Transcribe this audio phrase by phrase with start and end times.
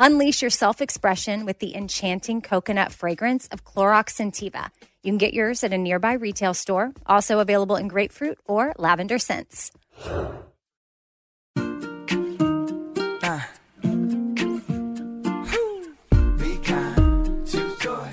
[0.00, 4.70] Unleash your self expression with the enchanting coconut fragrance of Clorox Scentiva.
[5.02, 9.18] You can get yours at a nearby retail store, also available in grapefruit or lavender
[9.18, 9.72] scents.
[10.06, 10.30] Uh.
[16.36, 18.08] Be kind, choose joy,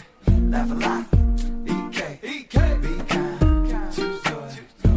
[0.49, 1.05] laugh a lot.
[1.67, 4.49] EK, EK, be kind, choose joy,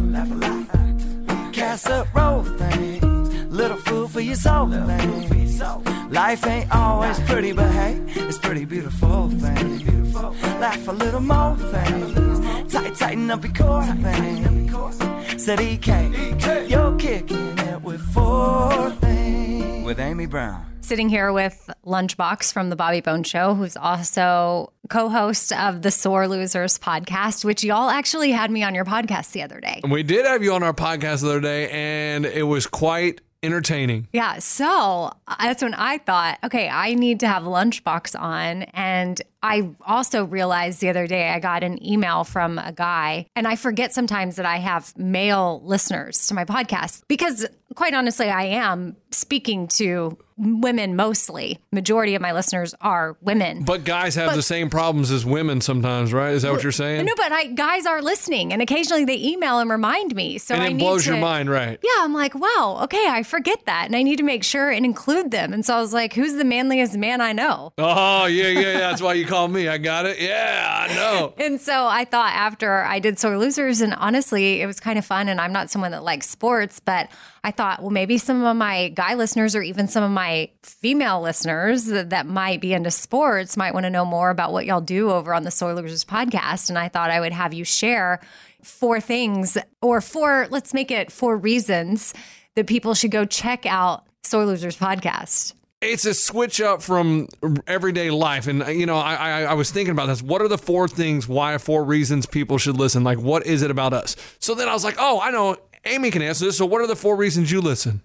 [0.09, 1.53] laugh a lot.
[1.53, 5.59] Casserole things, little food for your soul things.
[6.09, 10.15] Life ain't always pretty, but hey, it's pretty beautiful things.
[10.15, 15.43] Laugh a little more things, tight, tighten up your core things.
[15.43, 19.85] Said EK, you're kicking it with four things.
[19.85, 20.65] With Amy Brown.
[20.81, 25.91] Sitting here with Lunchbox from the Bobby Bones Show, who's also co host of the
[25.91, 29.81] Sore Losers podcast, which y'all actually had me on your podcast the other day.
[29.87, 34.07] We did have you on our podcast the other day, and it was quite entertaining.
[34.11, 34.39] Yeah.
[34.39, 38.63] So uh, that's when I thought, okay, I need to have Lunchbox on.
[38.63, 43.47] And I also realized the other day I got an email from a guy, and
[43.47, 47.45] I forget sometimes that I have male listeners to my podcast because,
[47.79, 51.59] quite honestly, I am speaking to women mostly.
[51.71, 53.63] Majority of my listeners are women.
[53.63, 56.33] But guys have But- the same problems as women sometimes, right?
[56.33, 57.05] Is that what you're saying?
[57.05, 60.37] No, but I, guys are listening, and occasionally they email and remind me.
[60.39, 61.79] So and I it need blows to, your mind, right?
[61.81, 64.85] Yeah, I'm like, wow, okay, I forget that, and I need to make sure and
[64.85, 65.53] include them.
[65.53, 67.71] And so I was like, who's the manliest man I know?
[67.77, 68.77] Oh, yeah, yeah, yeah.
[68.79, 69.67] That's why you call me.
[69.69, 70.19] I got it.
[70.19, 71.33] Yeah, I know.
[71.49, 75.05] And so I thought after I did Sore Losers, and honestly, it was kind of
[75.05, 75.29] fun.
[75.29, 77.09] And I'm not someone that likes sports, but
[77.43, 81.21] I thought, well, maybe some of my guy listeners or even some of my female
[81.21, 84.81] listeners that, that might be into sports might want to know more about what y'all
[84.81, 86.69] do over on the Sore Losers podcast.
[86.69, 88.19] And I thought I would have you share
[88.63, 92.13] four things or four, let's make it four reasons
[92.55, 95.53] that people should go check out Sore Losers podcast.
[95.81, 97.29] It's a switch up from
[97.65, 100.21] everyday life, and you know, I, I I was thinking about this.
[100.21, 101.25] What are the four things?
[101.25, 103.05] Why four reasons people should listen?
[103.05, 104.17] Like, what is it about us?
[104.39, 105.55] So then I was like, oh, I know.
[105.85, 106.57] Amy can answer this.
[106.57, 108.01] So, what are the four reasons you listen?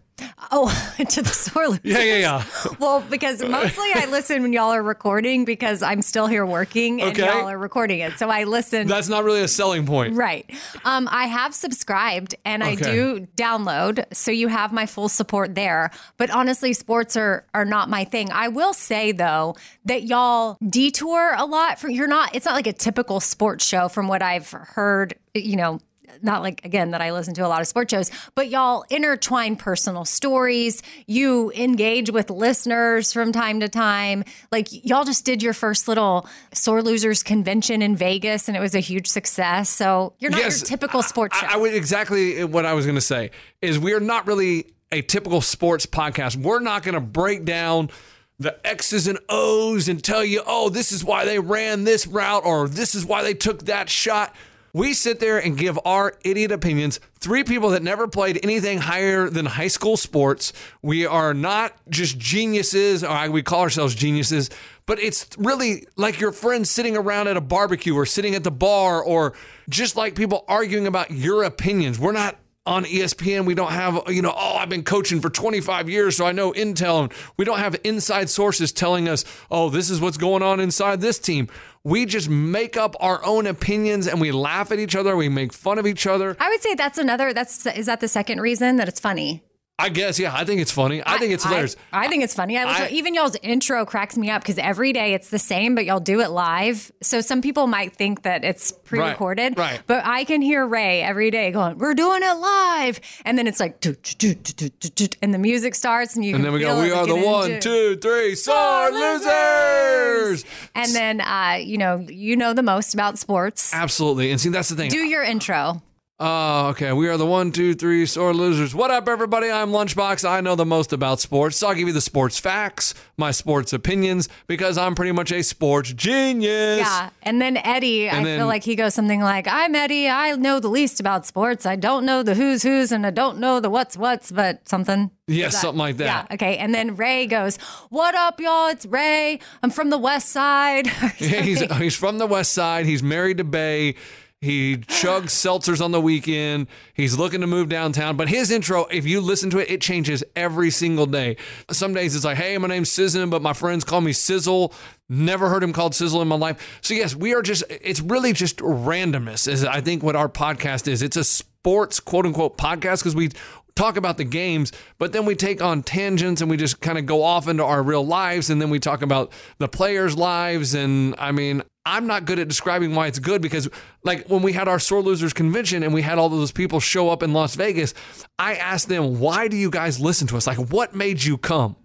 [0.52, 0.68] Oh,
[1.08, 1.80] to the Sore Losers.
[1.84, 2.44] Yeah, yeah, yeah.
[2.78, 7.10] Well, because mostly I listen when y'all are recording because I'm still here working and
[7.18, 7.26] Okay.
[7.26, 8.16] y'all are recording it.
[8.18, 8.86] So I listen.
[8.86, 10.14] That's not really a selling point.
[10.14, 10.48] Right.
[10.84, 14.04] Um, I have subscribed and I do download.
[14.14, 15.90] So you have my full support there.
[16.16, 18.30] But honestly, sports are, are not my thing.
[18.30, 19.56] I will say, though,
[19.86, 21.80] that y'all detour a lot.
[21.80, 25.56] For, you're not, it's not like a typical sports show from what I've heard, you
[25.56, 25.80] know,
[26.22, 29.56] not like again that I listen to a lot of sports shows, but y'all intertwine
[29.56, 30.82] personal stories.
[31.06, 34.24] You engage with listeners from time to time.
[34.52, 38.74] Like y'all just did your first little sore losers convention in Vegas, and it was
[38.74, 39.68] a huge success.
[39.68, 41.46] So you're not Yes, your typical sports show.
[41.46, 43.30] I, I would exactly what I was going to say
[43.62, 46.36] is we are not really a typical sports podcast.
[46.36, 47.90] We're not going to break down
[48.38, 52.44] the X's and O's and tell you, oh, this is why they ran this route
[52.44, 54.34] or this is why they took that shot.
[54.74, 56.98] We sit there and give our idiot opinions.
[57.20, 60.52] Three people that never played anything higher than high school sports.
[60.82, 64.50] We are not just geniuses, or we call ourselves geniuses,
[64.84, 68.50] but it's really like your friends sitting around at a barbecue or sitting at the
[68.50, 69.34] bar or
[69.70, 72.00] just like people arguing about your opinions.
[72.00, 72.36] We're not
[72.66, 73.44] on ESPN.
[73.44, 76.52] We don't have, you know, oh, I've been coaching for 25 years, so I know
[76.52, 77.02] intel.
[77.02, 81.00] And we don't have inside sources telling us, oh, this is what's going on inside
[81.00, 81.48] this team.
[81.86, 85.14] We just make up our own opinions and we laugh at each other.
[85.16, 86.34] We make fun of each other.
[86.40, 87.34] I would say that's another.
[87.34, 89.42] That's is that the second reason that it's funny.
[89.76, 91.02] I guess, yeah, I think it's funny.
[91.04, 91.74] I think it's hilarious.
[91.92, 92.56] I, think it's funny.
[92.56, 95.84] I, I- even y'all's intro cracks me up because every day it's the same, but
[95.84, 96.92] y'all do it live.
[97.02, 99.80] So some people might think that it's pre-recorded, right.
[99.88, 103.58] But I can hear Ray every day going, "We're doing it live," and then it's
[103.58, 107.24] like, and the music starts, and you and then we go, we are the one,
[107.24, 110.44] two, three, one, into- two, three, sore losers.
[110.76, 113.74] And then, uh, you know, you know the most about sports.
[113.74, 114.30] Absolutely.
[114.30, 114.90] And see, that's the thing.
[114.90, 115.82] Do your intro.
[116.20, 116.92] Oh, okay.
[116.92, 118.72] We are the one, two, three sore losers.
[118.72, 119.50] What up, everybody?
[119.50, 120.24] I'm Lunchbox.
[120.28, 121.56] I know the most about sports.
[121.56, 125.42] So I'll give you the sports facts, my sports opinions, because I'm pretty much a
[125.42, 126.78] sports genius.
[126.78, 127.10] Yeah.
[127.24, 130.08] And then Eddie, I then- feel like he goes something like, I'm Eddie.
[130.08, 131.66] I know the least about sports.
[131.66, 135.10] I don't know the who's who's and I don't know the what's what's, but something.
[135.26, 136.26] Yes, something like that.
[136.30, 136.34] Yeah.
[136.34, 136.58] Okay.
[136.58, 137.56] And then Ray goes,
[137.90, 138.68] What up, y'all?
[138.68, 139.40] It's Ray.
[139.64, 140.86] I'm from the West Side.
[141.18, 142.86] Yeah, he's he's from the West Side.
[142.86, 143.96] He's married to Bay.
[144.44, 146.66] He chugs seltzers on the weekend.
[146.92, 148.16] He's looking to move downtown.
[148.16, 151.36] But his intro, if you listen to it, it changes every single day.
[151.70, 154.72] Some days it's like, hey, my name's Sizzin, but my friends call me Sizzle.
[155.08, 156.78] Never heard him called Sizzle in my life.
[156.82, 160.88] So, yes, we are just, it's really just randomness, is I think what our podcast
[160.88, 161.02] is.
[161.02, 163.30] It's a sports quote unquote podcast because we
[163.74, 167.06] talk about the games, but then we take on tangents and we just kind of
[167.06, 170.74] go off into our real lives and then we talk about the players' lives.
[170.74, 173.68] And I mean, I'm not good at describing why it's good because,
[174.02, 177.10] like, when we had our Sore Losers convention and we had all those people show
[177.10, 177.92] up in Las Vegas,
[178.38, 180.46] I asked them, why do you guys listen to us?
[180.46, 181.76] Like, what made you come?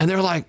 [0.00, 0.46] And they're like,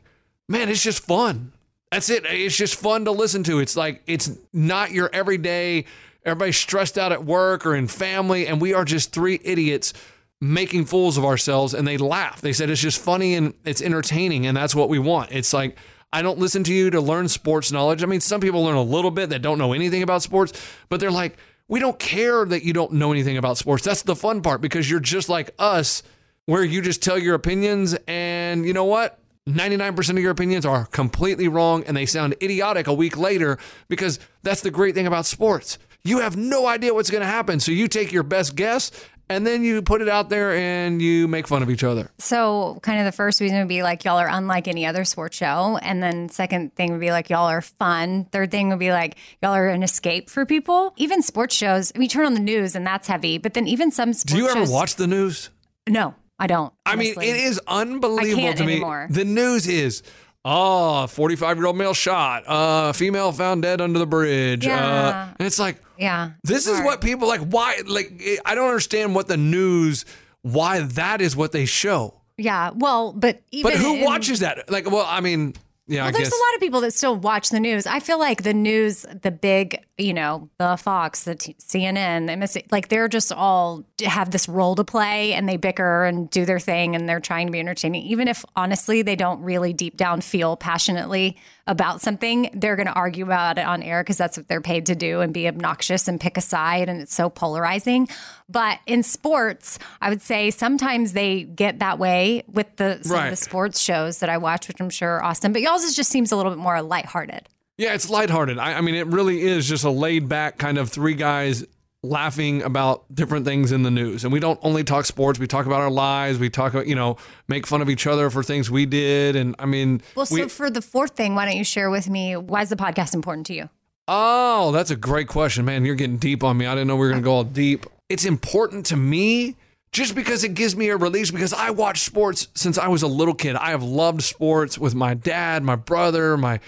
[0.47, 1.51] man, it's just fun.
[1.91, 2.25] That's it.
[2.25, 3.59] It's just fun to listen to.
[3.59, 5.85] It's like, it's not your everyday,
[6.23, 8.47] everybody's stressed out at work or in family.
[8.47, 9.93] And we are just three idiots
[10.41, 11.73] making fools of ourselves.
[11.73, 12.41] And they laugh.
[12.41, 14.45] They said it's just funny and it's entertaining.
[14.45, 15.31] And that's what we want.
[15.31, 15.77] It's like,
[16.15, 18.01] I don't listen to you to learn sports knowledge.
[18.01, 20.53] I mean, some people learn a little bit that don't know anything about sports,
[20.87, 23.83] but they're like, we don't care that you don't know anything about sports.
[23.83, 26.03] That's the fun part because you're just like us,
[26.45, 27.97] where you just tell your opinions.
[28.07, 29.19] And you know what?
[29.49, 33.57] 99% of your opinions are completely wrong and they sound idiotic a week later
[33.89, 35.77] because that's the great thing about sports.
[36.05, 37.59] You have no idea what's going to happen.
[37.59, 38.89] So you take your best guess
[39.29, 42.11] and then you put it out there and you make fun of each other.
[42.17, 45.35] So, kind of the first reason would be like y'all are unlike any other sports
[45.37, 48.25] show, and then second thing would be like y'all are fun.
[48.31, 50.93] Third thing would be like y'all are an escape for people.
[50.97, 53.37] Even sports shows, we turn on the news and that's heavy.
[53.37, 55.49] But then even some sports Do you ever shows- watch the news?
[55.87, 56.73] No, I don't.
[56.85, 58.73] I mean, it is unbelievable to me.
[58.73, 59.07] anymore.
[59.09, 60.03] The news is,
[60.45, 64.65] oh, 45 year old male shot, uh, female found dead under the bridge.
[64.65, 65.29] Uh, Yeah.
[65.39, 66.85] and it's like, Yeah, this is hard.
[66.85, 67.41] what people like.
[67.41, 67.81] Why?
[67.85, 70.05] Like, I don't understand what the news,
[70.43, 72.21] why that is what they show.
[72.37, 74.69] Yeah, well, but even But who in- watches that?
[74.69, 75.55] Like, well, I mean,
[75.87, 76.33] yeah, Well, I there's guess.
[76.39, 77.85] a lot of people that still watch the news.
[77.85, 82.71] I feel like the news, the big, you know, the Fox, the T- CNN, MSC,
[82.71, 86.59] like they're just all have this role to play and they bicker and do their
[86.59, 88.03] thing and they're trying to be entertaining.
[88.03, 91.37] Even if honestly they don't really deep down feel passionately
[91.67, 94.85] about something, they're going to argue about it on air because that's what they're paid
[94.87, 96.89] to do and be obnoxious and pick a side.
[96.89, 98.07] And it's so polarizing.
[98.47, 103.29] But in sports, I would say sometimes they get that way with the, some of
[103.31, 106.35] the sports shows that I watch, which I'm sure Austin, but y'all's just seems a
[106.35, 107.49] little bit more lighthearted.
[107.77, 108.57] Yeah, it's lighthearted.
[108.57, 111.65] I, I mean, it really is just a laid back kind of three guys
[112.09, 114.23] laughing about different things in the news.
[114.23, 116.95] And we don't only talk sports, we talk about our lives, we talk about, you
[116.95, 119.35] know, make fun of each other for things we did.
[119.35, 122.09] And I mean, Well, so we- for the fourth thing, why don't you share with
[122.09, 123.69] me why is the podcast important to you?
[124.07, 125.83] oh, that's a great question, man.
[125.83, 126.67] You're getting deep on me.
[126.67, 127.87] I didn't know we were going to go all deep.
[128.07, 129.55] It's important to me
[129.91, 133.07] just because it gives me a release because I watch sports since I was a
[133.07, 133.55] little kid.
[133.55, 136.59] I have loved sports with my dad, my brother, my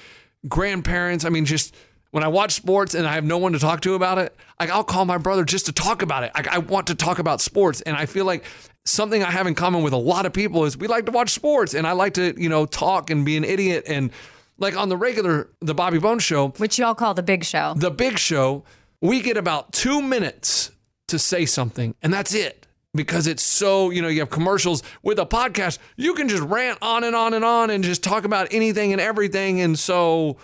[0.47, 1.25] grandparents.
[1.25, 1.75] I mean, just
[2.11, 4.69] when I watch sports and I have no one to talk to about it, like
[4.69, 6.31] I'll call my brother just to talk about it.
[6.35, 8.43] Like I want to talk about sports, and I feel like
[8.85, 11.31] something I have in common with a lot of people is we like to watch
[11.31, 14.11] sports, and I like to you know talk and be an idiot and
[14.57, 17.73] like on the regular the Bobby Bones show, Which y'all call the big show.
[17.77, 18.63] the big show,
[19.01, 20.71] we get about two minutes
[21.09, 22.63] to say something, and that's it.
[22.93, 26.79] Because it's so, you know, you have commercials with a podcast, you can just rant
[26.81, 29.61] on and on and on and just talk about anything and everything.
[29.61, 30.37] And so,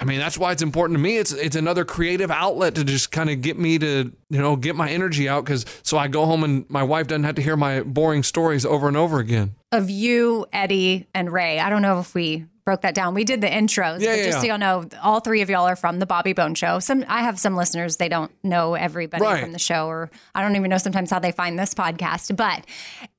[0.00, 1.18] I mean, that's why it's important to me.
[1.18, 4.74] It's it's another creative outlet to just kind of get me to, you know, get
[4.74, 5.44] my energy out.
[5.44, 8.64] Because so I go home and my wife doesn't have to hear my boring stories
[8.64, 9.54] over and over again.
[9.72, 11.60] of you, Eddie, and Ray.
[11.60, 13.14] I don't know if we broke that down.
[13.14, 15.66] We did the intros, Yeah, but yeah, just so y'all know, all three of y'all
[15.66, 16.78] are from the Bobby Bones Show.
[16.78, 19.42] Some I have some listeners they don't know everybody Right.
[19.42, 22.36] from the show, or I don't even know sometimes how they find this podcast.
[22.36, 22.64] But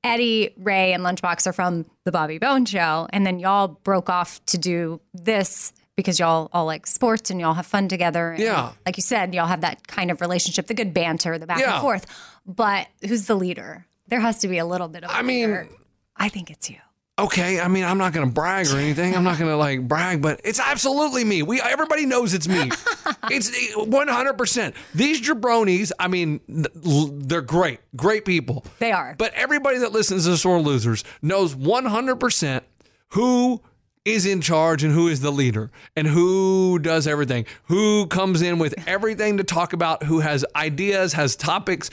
[0.04, 4.44] Eddie, Ray, and Lunchbox are from the Bobby Bones Show, and then y'all broke off
[4.46, 5.72] to do this.
[5.96, 8.30] Because y'all all like sports and y'all have fun together.
[8.32, 8.72] And Yeah.
[8.86, 11.74] Like you said, y'all have that kind of relationship, the good banter, the back Yeah.
[11.74, 12.06] and forth.
[12.46, 13.86] But who's the leader?
[14.08, 15.10] There has to be a little bit of.
[15.12, 15.68] I mean-.
[16.16, 16.76] I think it's you.
[17.18, 19.14] Okay, I mean, I'm not going to brag or anything.
[19.14, 21.42] I'm not going to like brag, but it's absolutely me.
[21.42, 22.70] We everybody knows it's me.
[23.30, 24.74] it's 100%.
[24.94, 28.64] These jabronis, I mean, they're great, great people.
[28.78, 29.14] They are.
[29.18, 32.62] But everybody that listens to Sore Losers knows 100%
[33.08, 33.60] who
[34.04, 38.58] is in charge and who is the leader and who does everything, who comes in
[38.58, 41.90] with everything to talk about, who has ideas, has topics.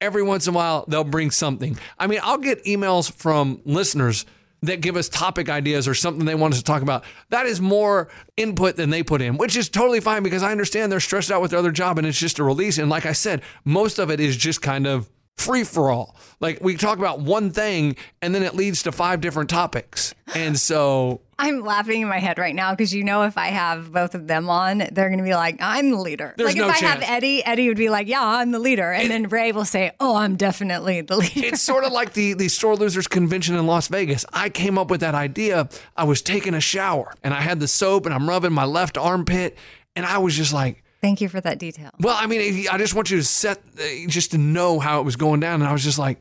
[0.00, 1.78] Every once in a while, they'll bring something.
[1.98, 4.26] I mean, I'll get emails from listeners
[4.62, 7.04] that give us topic ideas or something they want us to talk about.
[7.30, 10.90] That is more input than they put in, which is totally fine because I understand
[10.90, 12.78] they're stressed out with their other job and it's just a release.
[12.78, 16.16] And like I said, most of it is just kind of free for all.
[16.40, 20.14] Like we talk about one thing and then it leads to five different topics.
[20.34, 23.92] And so I'm laughing in my head right now because you know if I have
[23.92, 26.68] both of them on, they're going to be like, "I'm the leader." There's like no
[26.68, 27.10] if I have chance.
[27.10, 30.14] Eddie, Eddie would be like, "Yeah, I'm the leader," and then Ray will say, "Oh,
[30.14, 33.88] I'm definitely the leader." it's sort of like the the Sore Losers convention in Las
[33.88, 34.24] Vegas.
[34.32, 35.68] I came up with that idea.
[35.96, 38.96] I was taking a shower and I had the soap and I'm rubbing my left
[38.96, 39.58] armpit
[39.96, 41.90] and I was just like, Thank you for that detail.
[42.00, 45.04] well, I mean, I just want you to set uh, just to know how it
[45.04, 46.20] was going down and I was just like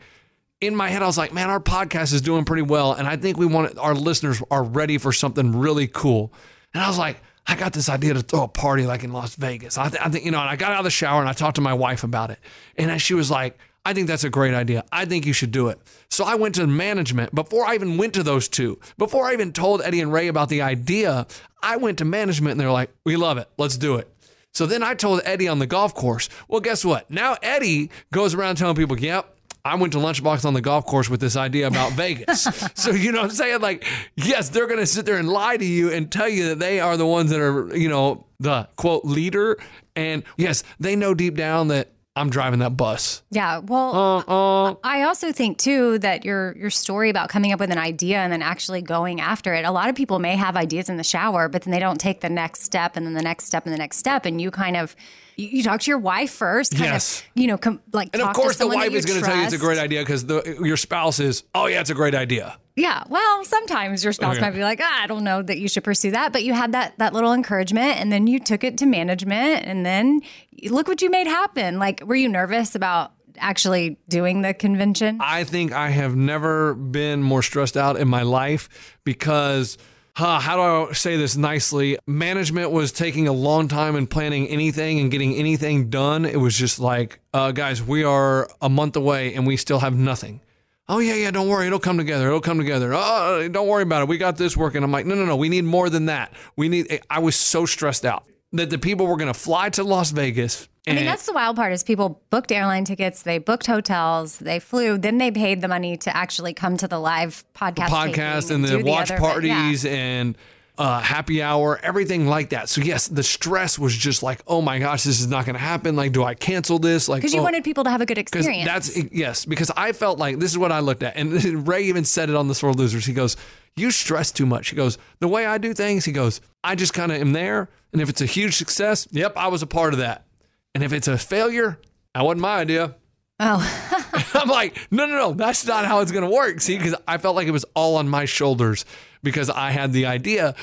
[0.59, 3.15] in my head I was like, man, our podcast is doing pretty well and I
[3.15, 6.33] think we want our listeners are ready for something really cool.
[6.73, 9.35] And I was like, I got this idea to throw a party like in Las
[9.35, 9.77] Vegas.
[9.77, 11.33] I, th- I think, you know, and I got out of the shower and I
[11.33, 12.39] talked to my wife about it.
[12.77, 14.83] And she was like, I think that's a great idea.
[14.91, 15.79] I think you should do it.
[16.09, 18.79] So I went to management before I even went to those two.
[18.97, 21.25] Before I even told Eddie and Ray about the idea,
[21.63, 23.49] I went to management and they're like, we love it.
[23.57, 24.07] Let's do it.
[24.53, 26.29] So then I told Eddie on the golf course.
[26.47, 27.09] Well, guess what?
[27.09, 31.09] Now Eddie goes around telling people, yep, I went to Lunchbox on the golf course
[31.09, 32.43] with this idea about Vegas.
[32.73, 33.61] so, you know what I'm saying?
[33.61, 36.59] Like, yes, they're going to sit there and lie to you and tell you that
[36.59, 39.57] they are the ones that are, you know, the quote leader.
[39.95, 43.21] And yes, they know deep down that I'm driving that bus.
[43.31, 43.59] Yeah.
[43.59, 47.77] Well, Uh, I also think too that your your story about coming up with an
[47.77, 49.63] idea and then actually going after it.
[49.63, 52.19] A lot of people may have ideas in the shower, but then they don't take
[52.19, 54.25] the next step and then the next step and the next step.
[54.25, 54.93] And you kind of
[55.35, 57.21] you, you talk to your wife first, kind Yes.
[57.21, 59.25] of you know, com- like and talk of course, to the wife is going to
[59.25, 60.23] tell you it's a great idea because
[60.63, 62.57] your spouse is, oh, yeah, it's a great idea.
[62.75, 63.03] Yeah.
[63.09, 64.41] Well, sometimes your spouse Okay.
[64.45, 66.71] might be like, ah, I don't know that you should pursue that, but you had
[66.71, 70.21] that that little encouragement, and then you took it to management, and then
[70.69, 71.79] look what you made happen.
[71.79, 75.17] Like, were you nervous about actually doing the convention?
[75.19, 79.77] I think I have never been more stressed out in my life because,
[80.15, 81.97] huh, how do I say this nicely?
[82.07, 86.25] Management was taking a long time in planning anything and getting anything done.
[86.25, 89.95] It was just like, uh, guys, we are a month away and we still have
[89.95, 90.41] nothing.
[90.89, 91.31] Oh yeah, yeah.
[91.31, 92.27] Don't worry, it'll come together.
[92.27, 92.91] It'll come together.
[92.93, 94.07] Oh, don't worry about it.
[94.09, 94.83] We got this working.
[94.83, 95.37] I'm like, no, no, no.
[95.37, 96.33] We need more than that.
[96.57, 96.99] We need.
[97.09, 100.67] I was so stressed out that the people were going to fly to Las Vegas.
[100.87, 104.59] I mean, that's the wild part is people booked airline tickets, they booked hotels, they
[104.59, 108.55] flew, then they paid the money to actually come to the live podcast, podcast taping
[108.55, 109.45] and the watch other event.
[109.45, 109.55] Yeah.
[109.55, 110.35] parties and
[110.79, 112.67] uh, happy hour, everything like that.
[112.67, 115.61] So yes, the stress was just like, oh my gosh, this is not going to
[115.61, 115.95] happen.
[115.95, 117.07] Like, do I cancel this?
[117.07, 118.65] Like, Because you oh, wanted people to have a good experience.
[118.65, 122.05] that's yes, because I felt like this is what I looked at, and Ray even
[122.05, 123.05] said it on the Sore Losers.
[123.05, 123.37] He goes,
[123.75, 126.93] "You stress too much." He goes, "The way I do things," he goes, "I just
[126.93, 129.93] kind of am there, and if it's a huge success, yep, I was a part
[129.93, 130.25] of that,
[130.73, 131.79] and if it's a failure,
[132.13, 132.95] that wasn't my idea."
[133.41, 136.61] oh, I'm like, no, no, no, that's not how it's going to work.
[136.61, 138.85] See, because I felt like it was all on my shoulders
[139.23, 140.55] because I had the idea.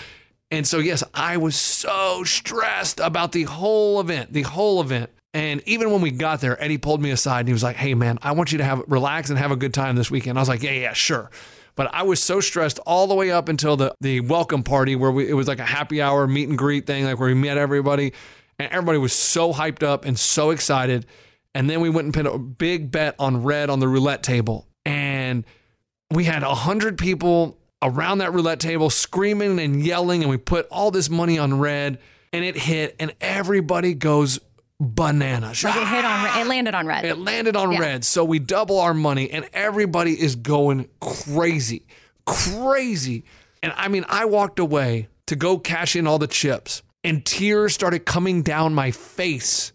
[0.50, 5.10] And so, yes, I was so stressed about the whole event, the whole event.
[5.34, 7.94] And even when we got there, Eddie pulled me aside and he was like, hey,
[7.94, 10.38] man, I want you to have relax and have a good time this weekend.
[10.38, 11.30] I was like, yeah, yeah, sure.
[11.78, 15.12] But I was so stressed all the way up until the, the welcome party where
[15.12, 17.56] we, it was like a happy hour meet and greet thing, like where we met
[17.56, 18.14] everybody.
[18.58, 21.06] And everybody was so hyped up and so excited.
[21.54, 24.66] And then we went and put a big bet on red on the roulette table.
[24.84, 25.44] And
[26.10, 30.66] we had a hundred people around that roulette table screaming and yelling, and we put
[30.72, 32.00] all this money on red,
[32.32, 34.40] and it hit, and everybody goes
[34.80, 35.64] bananas.
[35.64, 36.40] Like it hit on.
[36.40, 37.04] It landed on red.
[37.04, 37.78] It landed on Yeah.
[37.80, 38.04] red.
[38.04, 41.86] So we double our money and everybody is going crazy.
[42.26, 43.24] Crazy.
[43.62, 47.74] And I mean, I walked away to go cash in all the chips and tears
[47.74, 49.72] started coming down my face.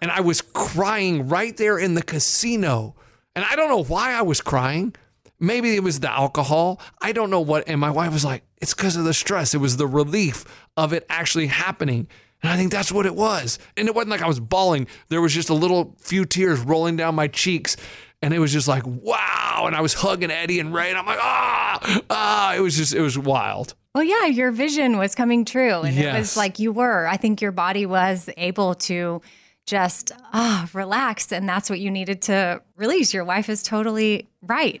[0.00, 2.94] And I was crying right there in the casino.
[3.34, 4.94] And I don't know why I was crying.
[5.40, 6.80] Maybe it was the alcohol.
[7.00, 7.64] I don't know what.
[7.68, 9.54] And my wife was like, it's because of the stress.
[9.54, 10.44] It was the relief
[10.76, 12.06] of it actually happening.
[12.42, 13.58] And I think that's what it was.
[13.76, 14.86] And it wasn't like I was bawling.
[15.08, 17.76] There was just a little few tears rolling down my cheeks.
[18.22, 19.64] And it was just like, wow.
[19.66, 20.90] And I was hugging Eddie and Ray.
[20.90, 22.54] And I'm like, ah, ah.
[22.54, 23.74] It was just, it was wild.
[23.94, 25.80] Well, yeah, your vision was coming true.
[25.82, 27.06] And it was like you were.
[27.06, 29.20] I think your body was able to
[29.66, 31.32] just ah relax.
[31.32, 33.12] And that's what you needed to release.
[33.12, 34.80] Your wife is totally right.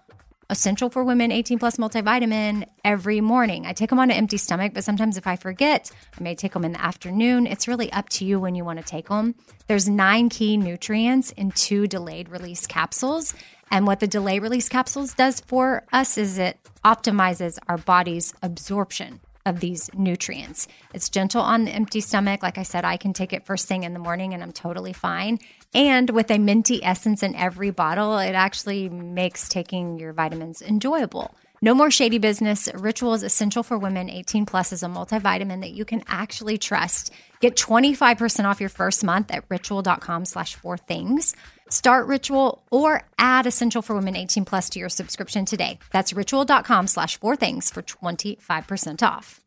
[0.51, 3.65] essential for women 18 plus multivitamin every morning.
[3.65, 6.53] I take them on an empty stomach, but sometimes if I forget, I may take
[6.53, 7.47] them in the afternoon.
[7.47, 9.33] It's really up to you when you want to take them.
[9.67, 13.33] There's nine key nutrients in two delayed release capsules.
[13.71, 19.21] And what the delay release capsules does for us is it optimizes our body's absorption
[19.45, 20.67] of these nutrients.
[20.93, 22.43] It's gentle on the empty stomach.
[22.43, 24.93] Like I said, I can take it first thing in the morning and I'm totally
[24.93, 25.39] fine.
[25.73, 31.35] And with a minty essence in every bottle, it actually makes taking your vitamins enjoyable.
[31.63, 32.67] No more shady business.
[32.73, 37.13] Ritual is essential for women 18 plus is a multivitamin that you can actually trust.
[37.39, 41.35] Get 25% off your first month at ritual.com slash four things.
[41.69, 45.77] Start Ritual or add Essential for Women 18 Plus to your subscription today.
[45.91, 49.39] That's ritual.com slash four things for 25% off.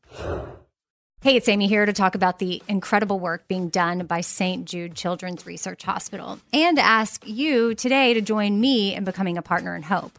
[1.24, 4.66] Hey, it's Amy here to talk about the incredible work being done by St.
[4.66, 9.74] Jude Children's Research Hospital and ask you today to join me in becoming a partner
[9.74, 10.18] in hope.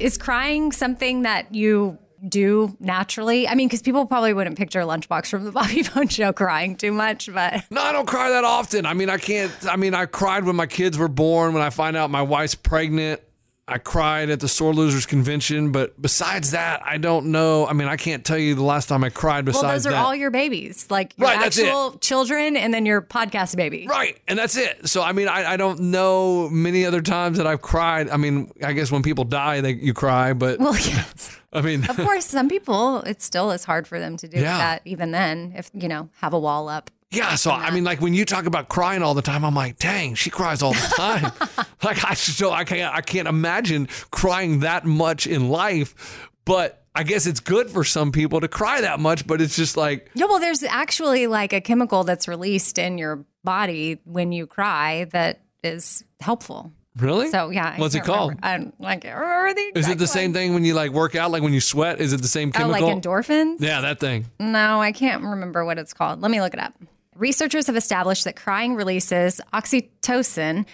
[0.00, 3.46] Is crying something that you do naturally?
[3.46, 6.92] I mean, because people probably wouldn't picture Lunchbox from the Bobby Bones Show crying too
[6.92, 8.86] much, but No, I don't cry that often.
[8.86, 9.52] I mean, I can't.
[9.68, 11.52] I mean, I cried when my kids were born.
[11.52, 13.20] When I find out my wife's pregnant,
[13.70, 15.72] I cried at the Sore Losers Convention.
[15.72, 17.66] But besides that, I don't know.
[17.66, 19.44] I mean, I can't tell you the last time I cried.
[19.44, 20.04] Besides well, those are that.
[20.04, 23.86] all your babies, like your Right, actual children, and then your podcast baby.
[23.88, 24.88] Right, and that's it.
[24.88, 28.08] So I mean, I, I don't know many other times that I've cried.
[28.10, 31.36] I mean, I guess when people die, they you cry, but Well, yes.
[31.52, 34.58] I mean, of course, some people it still is hard for them to do Yeah.
[34.58, 34.82] that.
[34.84, 36.90] Even then, if you know, have a wall up.
[37.10, 37.34] Yeah.
[37.34, 40.14] So I mean, like when you talk about crying all the time, I'm like, dang,
[40.14, 41.32] she cries all the time.
[41.82, 46.28] like I still, I can't, I can't imagine crying that much in life.
[46.44, 49.26] But I guess it's good for some people to cry that much.
[49.26, 53.24] But it's just like, Yeah, well, there's actually like a chemical that's released in your
[53.44, 56.72] body when you cry that is helpful.
[56.96, 57.30] really?
[57.30, 58.34] So yeah, I what's it can't called?
[58.42, 58.76] remember.
[58.82, 60.08] I, I can't remember the Is it exact the one.
[60.08, 61.30] same thing when you like work out?
[61.30, 62.00] Like when you sweat?
[62.00, 62.86] Is it the same Oh, chemical?
[62.88, 63.56] like endorphins?
[63.60, 64.26] yeah, that thing.
[64.40, 66.20] No, I can't remember what it's called.
[66.20, 66.74] Let me look it up.
[67.20, 70.64] Researchers have established that crying releases oxytocin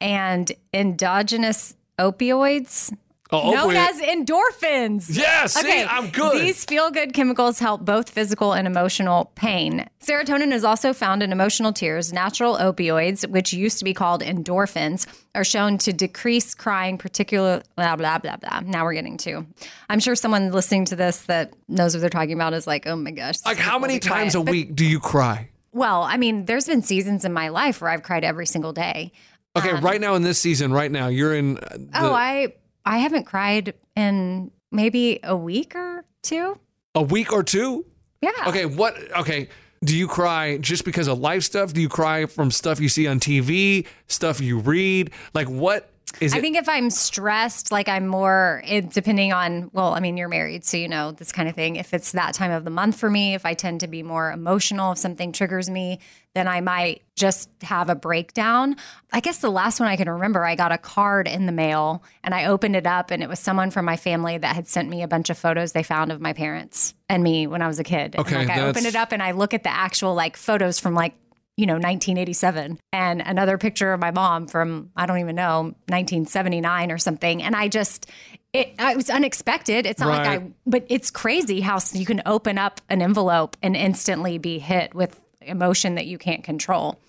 [0.00, 2.94] and endogenous opioids
[3.32, 5.06] Oh, known opioid- as endorphins.
[5.18, 5.84] Yeah, okay.
[5.84, 6.40] I'm good.
[6.42, 9.84] These feel good chemicals help both physical and emotional pain.
[10.00, 12.12] Serotonin is also found in emotional tears.
[12.12, 17.96] Natural opioids, which used to be called endorphins, are shown to decrease crying, particular blah,
[17.96, 18.60] blah, blah, blah.
[18.60, 19.44] Now we're getting to.
[19.90, 22.94] I'm sure someone listening to this that knows what they're talking about is like, oh
[22.94, 23.44] my gosh.
[23.44, 24.20] Like how many Be quiet.
[24.20, 25.48] times a But- week do you cry?
[25.76, 29.12] Well, I mean, there's been seasons in my life where I've cried every single day.
[29.56, 31.58] Okay, right now in this season, right now, you're in.
[31.58, 36.58] uh, The, oh, I I haven't cried in maybe a week or two.
[36.94, 37.84] a week or two.
[38.22, 38.30] Yeah.
[38.46, 38.96] Okay, what?
[39.18, 39.48] Okay,
[39.84, 41.72] do you cry just because of life stuff?
[41.74, 45.10] Do you cry from stuff you see on TV, stuff you read?
[45.34, 45.90] Like what
[46.20, 46.40] is I it?
[46.40, 50.64] think if I'm stressed, like I'm more, it, depending on, well, I mean, you're married,
[50.64, 51.76] so you know this kind of thing.
[51.76, 54.30] If it's that time of the month for me, if I tend to be more
[54.32, 55.98] emotional, if something triggers me,
[56.34, 58.76] then I might just have a breakdown.
[59.12, 62.02] I guess the last one I can remember, I got a card in the mail
[62.22, 64.88] and I opened it up, and it was someone from my family that had sent
[64.88, 67.78] me a bunch of photos they found of my parents and me when I was
[67.78, 68.14] a kid.
[68.14, 70.78] And, Okay, like I opened it up and I look at the actual like photos
[70.78, 71.14] from like
[71.56, 76.92] you know 1987 and another picture of my mom from i don't even know 1979
[76.92, 77.42] or something.
[77.42, 78.10] And i just
[78.52, 79.84] it, it was unexpected.
[79.86, 83.76] It's not like i but it's crazy how you can open up an envelope and
[83.76, 87.00] instantly be hit with emotion that you can't control.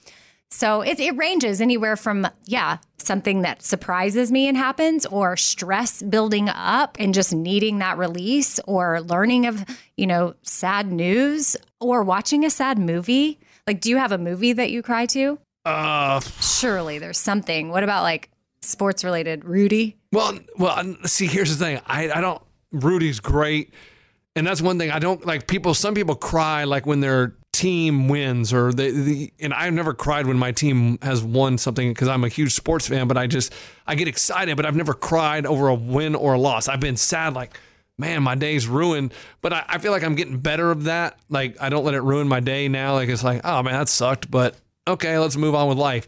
[0.50, 6.02] So it, it ranges anywhere from yeah something that surprises me and happens or stress
[6.02, 9.66] building up and just needing that release or learning of
[9.98, 14.54] you know sad news or watching a sad movie like do you have a movie
[14.54, 20.40] that you cry to uh, surely there's something what about like sports related rudy well,
[20.58, 20.96] well.
[21.06, 21.82] See, here's the thing.
[21.86, 22.42] I, I don't.
[22.72, 23.74] Rudy's great,
[24.36, 24.92] and that's one thing.
[24.92, 25.74] I don't like people.
[25.74, 28.92] Some people cry like when their team wins, or they.
[28.92, 32.54] The, and I've never cried when my team has won something because I'm a huge
[32.54, 33.08] sports fan.
[33.08, 33.54] But I just
[33.86, 36.68] I get excited, but I've never cried over a win or a loss.
[36.68, 37.58] I've been sad, like.
[38.00, 41.18] Man, my day's ruined, but I, I feel like I'm getting better of that.
[41.30, 42.94] Like I don't let it ruin my day now.
[42.94, 44.56] Like it's like, oh man, that sucked, but
[44.88, 46.06] okay, let's move on with life.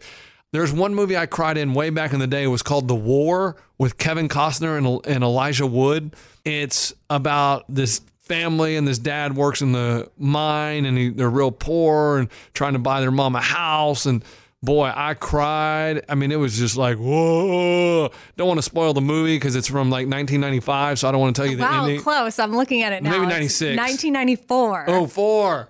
[0.52, 2.44] There's one movie I cried in way back in the day.
[2.44, 6.14] It was called The War with Kevin Costner and, and Elijah Wood.
[6.44, 11.50] It's about this family and this dad works in the mine and he, they're real
[11.50, 14.24] poor and trying to buy their mom a house and
[14.62, 16.04] boy, I cried.
[16.08, 18.10] I mean, it was just like, whoa.
[18.36, 21.34] Don't want to spoil the movie because it's from like 1995, so I don't want
[21.36, 22.00] to tell you the Wow, ending.
[22.02, 22.38] close.
[22.38, 23.10] I'm looking at it now.
[23.10, 23.76] Maybe It's 96.
[23.78, 24.84] 1994.
[24.88, 25.68] Oh, four.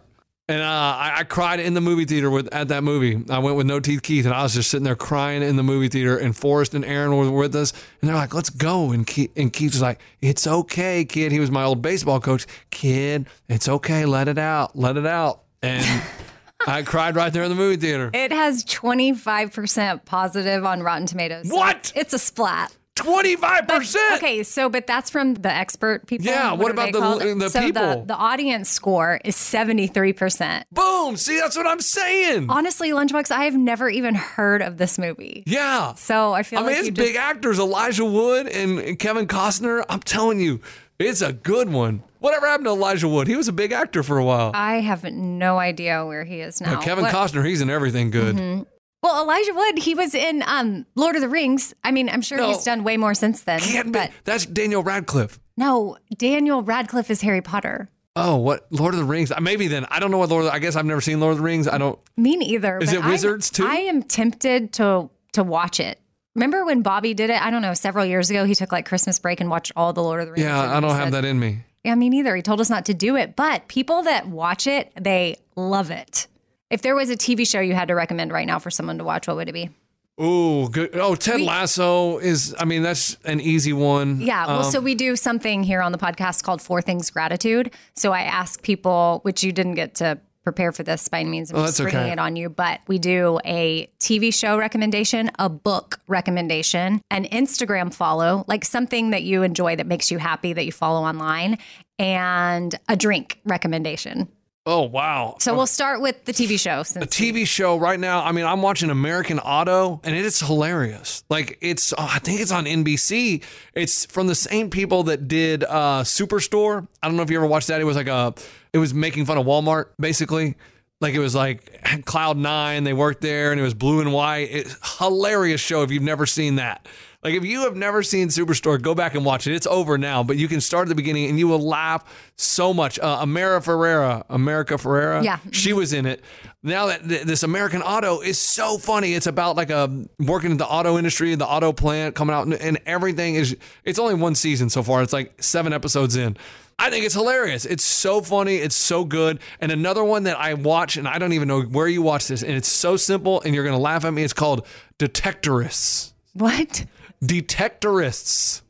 [0.49, 3.23] And uh, I, I cried in the movie theater with at that movie.
[3.31, 5.63] I went with No Teeth Keith, and I was just sitting there crying in the
[5.63, 6.19] movie theater.
[6.19, 9.53] And Forrest and Aaron were with us, and they're like, "Let's go." And Keith, and
[9.53, 12.47] Keith was like, "It's okay, kid." He was my old baseball coach.
[12.71, 14.05] Kid, it's okay.
[14.07, 14.77] Let it out.
[14.77, 15.43] Let it out.
[15.63, 16.03] And
[16.67, 18.11] I cried right there in the movie theater.
[18.13, 21.49] It has 25% positive on Rotten Tomatoes.
[21.49, 21.93] So What?
[21.95, 22.77] It's a splat.
[22.97, 24.17] Twenty five percent.
[24.17, 26.27] Okay, so but that's from the expert people.
[26.27, 28.01] Yeah, what are about the- the so people?
[28.01, 30.65] The, the audience score is 73%.
[30.71, 31.17] Boom.
[31.17, 32.51] See, that's what I'm saying.
[32.51, 35.45] Honestly, Lunchbox, I have never even heard of this movie.
[35.47, 35.95] Yeah.
[35.95, 39.83] So I feel I mean, like it's big just, actors, Elijah Wood and Kevin Costner.
[39.89, 40.61] I'm telling you,
[40.99, 42.03] it's a good one.
[42.21, 43.27] Whatever happened to Elijah Wood?
[43.29, 44.53] He was a big actor for a while.
[44.55, 46.81] I have no idea where he is now.
[46.81, 48.67] Kevin What- Costner, he's in everything good.
[49.03, 51.73] Well, Elijah Wood, he was in um, Lord of the Rings.
[51.83, 52.49] I mean, I'm sure No.
[52.49, 53.59] he's done way more since then.
[53.61, 55.41] He hadn't been, but that's Daniel Radcliffe.
[55.57, 57.89] no, Daniel Radcliffe is Harry Potter.
[58.17, 59.33] Oh, what Lord of the Rings?
[59.33, 60.45] Uh, Maybe then I don't know what Lord.
[60.45, 61.67] Of the, I guess I've never seen Lord of the Rings.
[61.67, 61.99] I don't.
[62.19, 62.77] Me neither.
[62.79, 63.65] Is but it I'm- Wizards, too?
[63.67, 65.99] I am tempted to to watch it.
[66.35, 67.41] Remember when Bobby did it?
[67.41, 68.45] I don't know, several years ago.
[68.45, 70.45] He took like Christmas break and watched all the Lord of the Rings.
[70.45, 71.61] Yeah, I don't have that in me.
[71.85, 72.37] Yeah, me neither.
[72.37, 76.27] He told us not to do it, but people that watch it, they love it.
[76.69, 79.05] If there was a TV show you had to recommend right now for someone to
[79.05, 79.71] watch, what would it be?
[80.19, 80.95] Oh, good.
[80.95, 82.55] Oh, Ted Lasso is.
[82.59, 84.21] I mean, that's an easy one.
[84.21, 84.47] Yeah.
[84.47, 87.73] Well, Um, so we do something here on the podcast called Four Things Gratitude.
[87.97, 90.19] So I ask people, which you didn't get to
[90.53, 91.51] prepare for this by any means.
[91.51, 92.13] I'm Oh, just bringing okay.
[92.13, 92.49] it on you.
[92.51, 99.11] But we do a TV show recommendation, a book recommendation, an Instagram follow, like something
[99.11, 101.59] that you enjoy that makes you happy that you follow online,
[101.99, 104.29] and a drink recommendation.
[104.71, 105.35] Oh wow.
[105.41, 106.85] So we'll start with the TV show.
[106.85, 108.23] Since TV show right now.
[108.23, 111.25] I mean, I'm watching American Auto, and it is hilarious.
[111.29, 113.43] Like it's, oh, I think it's on NBC.
[113.75, 116.87] It's from the same people that did uh, Superstore.
[117.03, 117.81] I don't know if you ever watched that.
[117.81, 118.33] It was like a,
[118.73, 120.55] it was making fun of Walmart, basically.
[121.01, 122.85] Like it was like Cloud Nine.
[122.85, 124.51] They worked there, and it was blue and white.
[124.53, 126.87] It's hilarious show if you've never seen that.
[127.23, 129.55] Like if you have never seen Superstore, go back and watch it.
[129.55, 132.03] It's over now, but you can start at the beginning and you will laugh
[132.37, 132.99] so much.
[132.99, 135.39] Uh, Amara Ferreira, America Ferrera, Yeah.
[135.51, 136.25] she was in it.
[136.63, 140.57] Now that th- this American Auto is so funny, it's about like a working in
[140.57, 143.55] the auto industry, the auto plant coming out, and, and everything is.
[143.85, 145.03] It's only one season so far.
[145.03, 146.39] It's like seven episodes in.
[146.79, 147.67] I think it's hilarious.
[147.67, 148.57] It's so funny.
[148.57, 149.41] It's so good.
[149.61, 152.43] And another one that I watch, and I don't even know where you watch this,
[152.43, 154.23] and it's so simple, and you're gonna laugh at me.
[154.23, 154.67] It's called
[154.99, 156.13] Detectorists.
[156.33, 156.87] what?
[157.25, 158.63] Detectorists.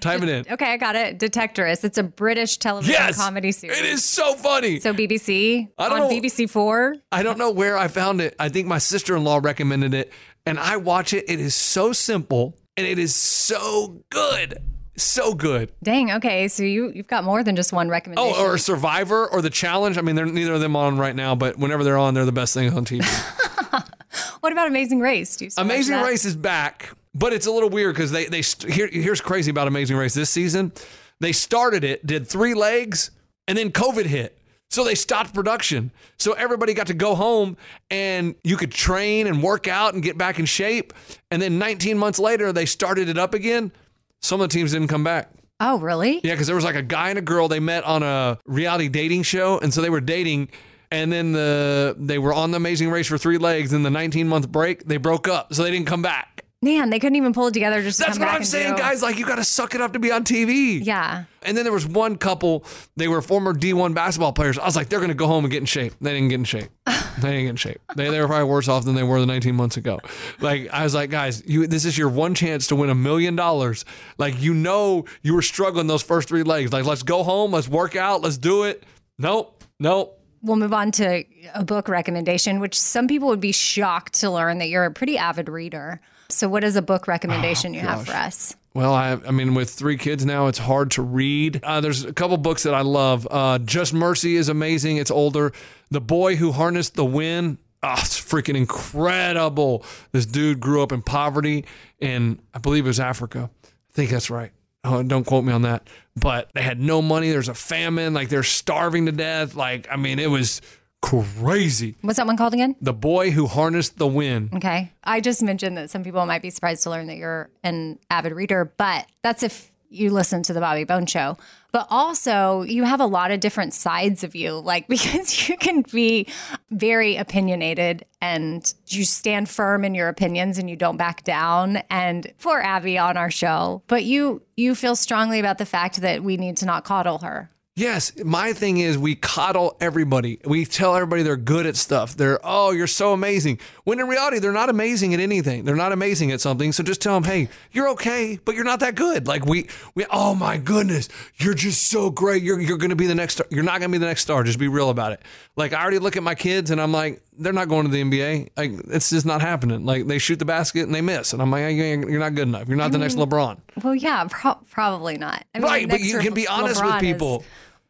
[0.00, 0.44] Type it in.
[0.50, 1.18] Okay, I got it.
[1.18, 1.84] Detectorist.
[1.84, 3.78] It's a British television Yes, comedy series.
[3.78, 4.80] It is so funny.
[4.80, 6.96] So BBC I don't on know- BBC Four.
[7.12, 8.34] I don't know where I found it.
[8.38, 10.12] I think my sister in law recommended it,
[10.46, 11.24] and I watch it.
[11.28, 14.58] It is so simple and it is so good.
[14.96, 15.72] So good.
[15.82, 16.10] Dang.
[16.12, 18.34] Okay, so you you've got more than just one recommendation.
[18.36, 19.96] Oh, or Survivor or The Challenge.
[19.96, 22.32] I mean, they're neither of them on right now, but whenever they're on, they're the
[22.32, 23.04] best thing on TV.
[24.40, 25.36] what about Amazing Race?
[25.36, 26.00] Do you Amazing?
[26.00, 29.50] Race is back, but it's a little weird because they they st- here, here's crazy
[29.50, 30.72] about Amazing Race this season.
[31.20, 33.10] They started it, did three legs,
[33.46, 34.38] and then COVID hit.
[34.70, 35.90] So they stopped production.
[36.18, 37.56] So everybody got to go home
[37.90, 40.92] and you could train and work out and get back in shape.
[41.30, 43.72] And then 19 months later, they started it up again.
[44.20, 45.30] Some of the teams didn't come back.
[45.60, 46.20] Oh, really?
[46.22, 48.88] Yeah, because there was like a guy and a girl they met on a reality
[48.88, 50.50] dating show, and so they were dating,
[50.92, 53.72] and then the they were on the Amazing Race for three legs.
[53.72, 56.37] In the 19 month break, they broke up, so they didn't come back.
[56.60, 59.00] Man, they couldn't even pull it together just to That's what I'm saying, do- guys.
[59.00, 60.84] Like you got to suck it up to be on TV.
[60.84, 61.24] Yeah.
[61.42, 62.64] And then there was one couple.
[62.96, 64.58] They were former D1 basketball players.
[64.58, 65.94] I was like, they're going to go home and get in shape.
[66.00, 66.70] They didn't get in shape.
[67.18, 67.80] They didn't get in shape.
[67.96, 69.98] They, they were probably worse off than they were the 19 months ago.
[70.40, 73.34] Like I was like, guys, you this is your one chance to win a million
[73.34, 73.84] dollars.
[74.18, 76.72] Like you know you were struggling those first three legs.
[76.72, 78.84] Like let's go home, let's work out, let's do it.
[79.18, 80.22] Nope, nope.
[80.42, 84.58] We'll move on to a book recommendation, which some people would be shocked to learn
[84.58, 86.00] that you're a pretty avid reader.
[86.30, 88.54] So, what is a book recommendation you have for us?
[88.74, 91.60] Well, I, I mean, with three kids now, it's hard to read.
[91.64, 93.26] Uh, there's a couple books that I love.
[93.30, 94.98] Uh, Just Mercy is amazing.
[94.98, 95.52] It's older.
[95.90, 97.58] The Boy Who Harnessed the Wind.
[97.82, 99.84] Oh, it's freaking incredible.
[100.12, 101.64] This dude grew up in poverty
[101.98, 103.50] in, I believe it was Africa.
[103.64, 104.50] I think that's right.
[104.84, 105.88] Oh, don't quote me on that.
[106.14, 107.30] But they had no money.
[107.30, 108.14] There's a famine.
[108.14, 109.54] Like they're starving to death.
[109.54, 110.60] Like, I mean, it was
[111.00, 111.96] crazy.
[112.02, 112.76] What's that one called again?
[112.80, 114.50] The Boy Who Harnessed the Wind.
[114.54, 114.92] Okay.
[115.04, 118.32] I just mentioned that some people might be surprised to learn that you're an avid
[118.32, 121.36] reader, but that's if you listen to the Bobby Bones Show.
[121.70, 125.82] But also, you have a lot of different sides of you, like because you can
[125.82, 126.26] be
[126.70, 131.78] very opinionated and you stand firm in your opinions and you don't back down.
[131.90, 136.22] And poor Abby on our show, but you you feel strongly about the fact that
[136.22, 137.50] we need to not coddle her.
[137.78, 140.40] Yes, my thing is we coddle everybody.
[140.44, 142.16] We tell everybody they're good at stuff.
[142.16, 143.60] They're, oh, you're so amazing.
[143.84, 145.64] When in reality, they're not amazing at anything.
[145.64, 146.72] They're not amazing at something.
[146.72, 149.28] So just tell them, hey, you're okay, but you're not that good.
[149.28, 152.42] Like we, we, oh my goodness, you're just so great.
[152.42, 153.46] You're, you're going to be the next star.
[153.48, 154.42] You're not going to be the next star.
[154.42, 155.22] Just be real about it.
[155.54, 158.02] Like I already look at my kids and I'm like, they're not going to the
[158.02, 158.48] NBA.
[158.56, 159.86] Like it's just not happening.
[159.86, 161.32] Like they shoot the basket and they miss.
[161.32, 162.66] And I'm like, you're not good enough.
[162.66, 163.58] You're not the next LeBron.
[163.84, 165.44] Well, yeah, pro- probably not.
[165.54, 167.44] I mean, Right, but you can be honest LeBron with is- people.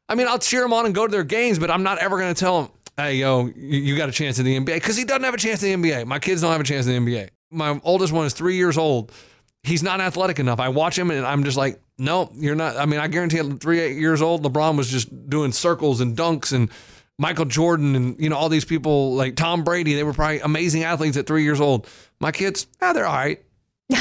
[0.09, 2.19] I mean, I'll cheer them on and go to their games, but I'm not ever
[2.19, 4.97] going to tell them, "Hey, yo, you, you got a chance in the NBA," because
[4.97, 6.07] he doesn't have a chance in the NBA.
[6.07, 7.29] My kids don't have a chance in the NBA.
[7.51, 9.13] My oldest one is three years old.
[9.63, 10.61] He's not athletic enough.
[10.61, 12.77] I watch him and I'm just like, no, you're not.
[12.77, 16.17] I mean, I guarantee at three eight years old, LeBron was just doing circles and
[16.17, 16.71] dunks and.
[17.21, 20.85] Michael Jordan and you know all these people like Tom Brady, they were probably amazing
[20.85, 21.89] athletes at three years old.
[22.21, 23.43] My kids, ah, they're all right.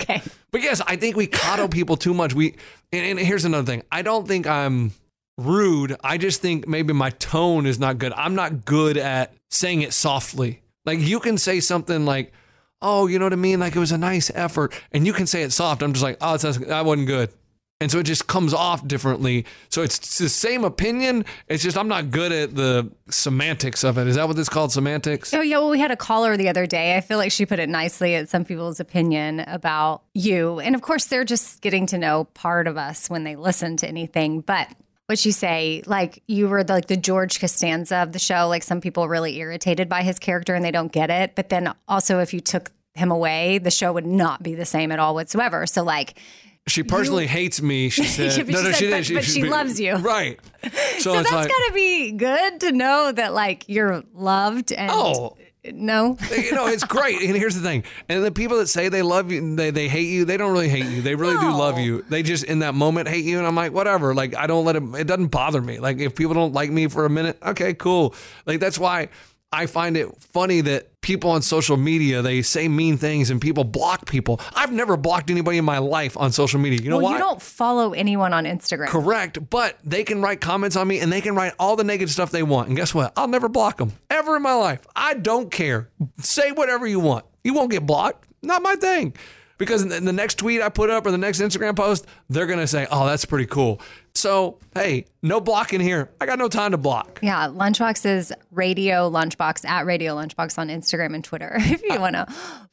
[0.00, 0.22] Okay.
[0.50, 2.34] But yes, I think we coddle people too much.
[2.34, 2.56] We
[2.92, 3.82] and, and here's another thing.
[3.90, 4.92] I don't think I'm
[5.38, 5.96] rude.
[6.02, 8.12] I just think maybe my tone is not good.
[8.14, 10.62] I'm not good at saying it softly.
[10.84, 12.32] Like you can say something like,
[12.80, 13.60] "Oh, you know what I mean?
[13.60, 15.82] Like it was a nice effort," and you can say it soft.
[15.82, 17.30] I'm just like, "Oh, that wasn't good."
[17.78, 19.44] And so it just comes off differently.
[19.68, 21.26] So it's the same opinion.
[21.46, 24.06] It's just I'm not good at the semantics of it.
[24.06, 24.72] Is that what it's called?
[24.72, 25.34] Semantics?
[25.34, 26.96] Oh yeah, well we had a caller the other day.
[26.96, 30.58] I feel like she put it nicely at some people's opinion about you.
[30.58, 33.86] And of course they're just getting to know part of us when they listen to
[33.86, 34.40] anything.
[34.40, 34.68] But
[35.06, 38.62] what she say, like you were the, like the George Costanza of the show, like
[38.62, 41.34] some people are really irritated by his character and they don't get it.
[41.34, 44.90] But then also if you took him away, the show would not be the same
[44.90, 45.66] at all whatsoever.
[45.66, 46.18] So like
[46.66, 47.88] She personally hates me.
[47.88, 49.14] She said, "No, she no, said, she but- didn't.
[49.14, 49.94] but she loves you.
[49.96, 50.40] Right.
[50.98, 55.36] So, so that's like, gotta be good to know that like you're loved and oh,
[55.74, 56.16] no.
[56.30, 57.22] you know, it's great.
[57.22, 57.84] And here's the thing.
[58.08, 60.68] And the people that say they love you, they, they hate you, they don't really
[60.68, 61.02] hate you.
[61.02, 62.02] They really do love you.
[62.08, 63.38] They just in that moment hate you.
[63.38, 64.14] And I'm like, whatever.
[64.14, 65.78] Like, I don't let it, it doesn't bother me.
[65.78, 68.14] Like, if people don't like me for a minute, okay, cool.
[68.46, 69.08] Like, that's why
[69.56, 73.64] I find it funny that people on social media, they say mean things and people
[73.64, 74.38] block people.
[74.54, 76.78] I've never blocked anybody in my life on social media.
[76.82, 77.12] You know well, why?
[77.12, 78.88] you don't follow anyone on Instagram.
[78.88, 82.10] Correct, but they can write comments on me and they can write all the negative
[82.10, 82.68] stuff they want.
[82.68, 83.14] And guess what?
[83.16, 84.86] I'll never block them ever in my life.
[84.94, 85.88] I don't care.
[86.18, 87.24] Say whatever you want.
[87.42, 88.28] You won't get blocked.
[88.42, 89.14] Not my thing.
[89.58, 92.58] Because in the- next tweet I put up or the next Instagram post, they're going
[92.58, 93.80] to say, oh, that's pretty cool.
[94.14, 96.10] So, hey, no blocking here.
[96.20, 97.18] I got no time to block.
[97.22, 101.52] Yeah, Lunchbox is Radio Lunchbox at Radio Lunchbox on Instagram and Twitter.
[101.58, 102.26] If you want to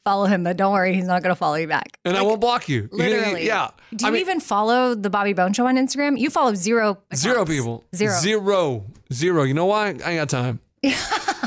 [0.04, 1.98] follow him, but don't worry, he's not going to follow you back.
[2.06, 2.88] And I won't block you.
[2.92, 3.70] Literally, Yeah.
[3.94, 6.18] Do I you mean, even follow the Bobby Bones Show on Instagram?
[6.18, 6.98] You follow zero.
[7.14, 7.84] Zero people.
[7.94, 8.18] Zero.
[8.18, 8.84] Zero.
[9.12, 9.42] Zero.
[9.42, 9.88] You know why?
[9.88, 10.60] I ain't got time.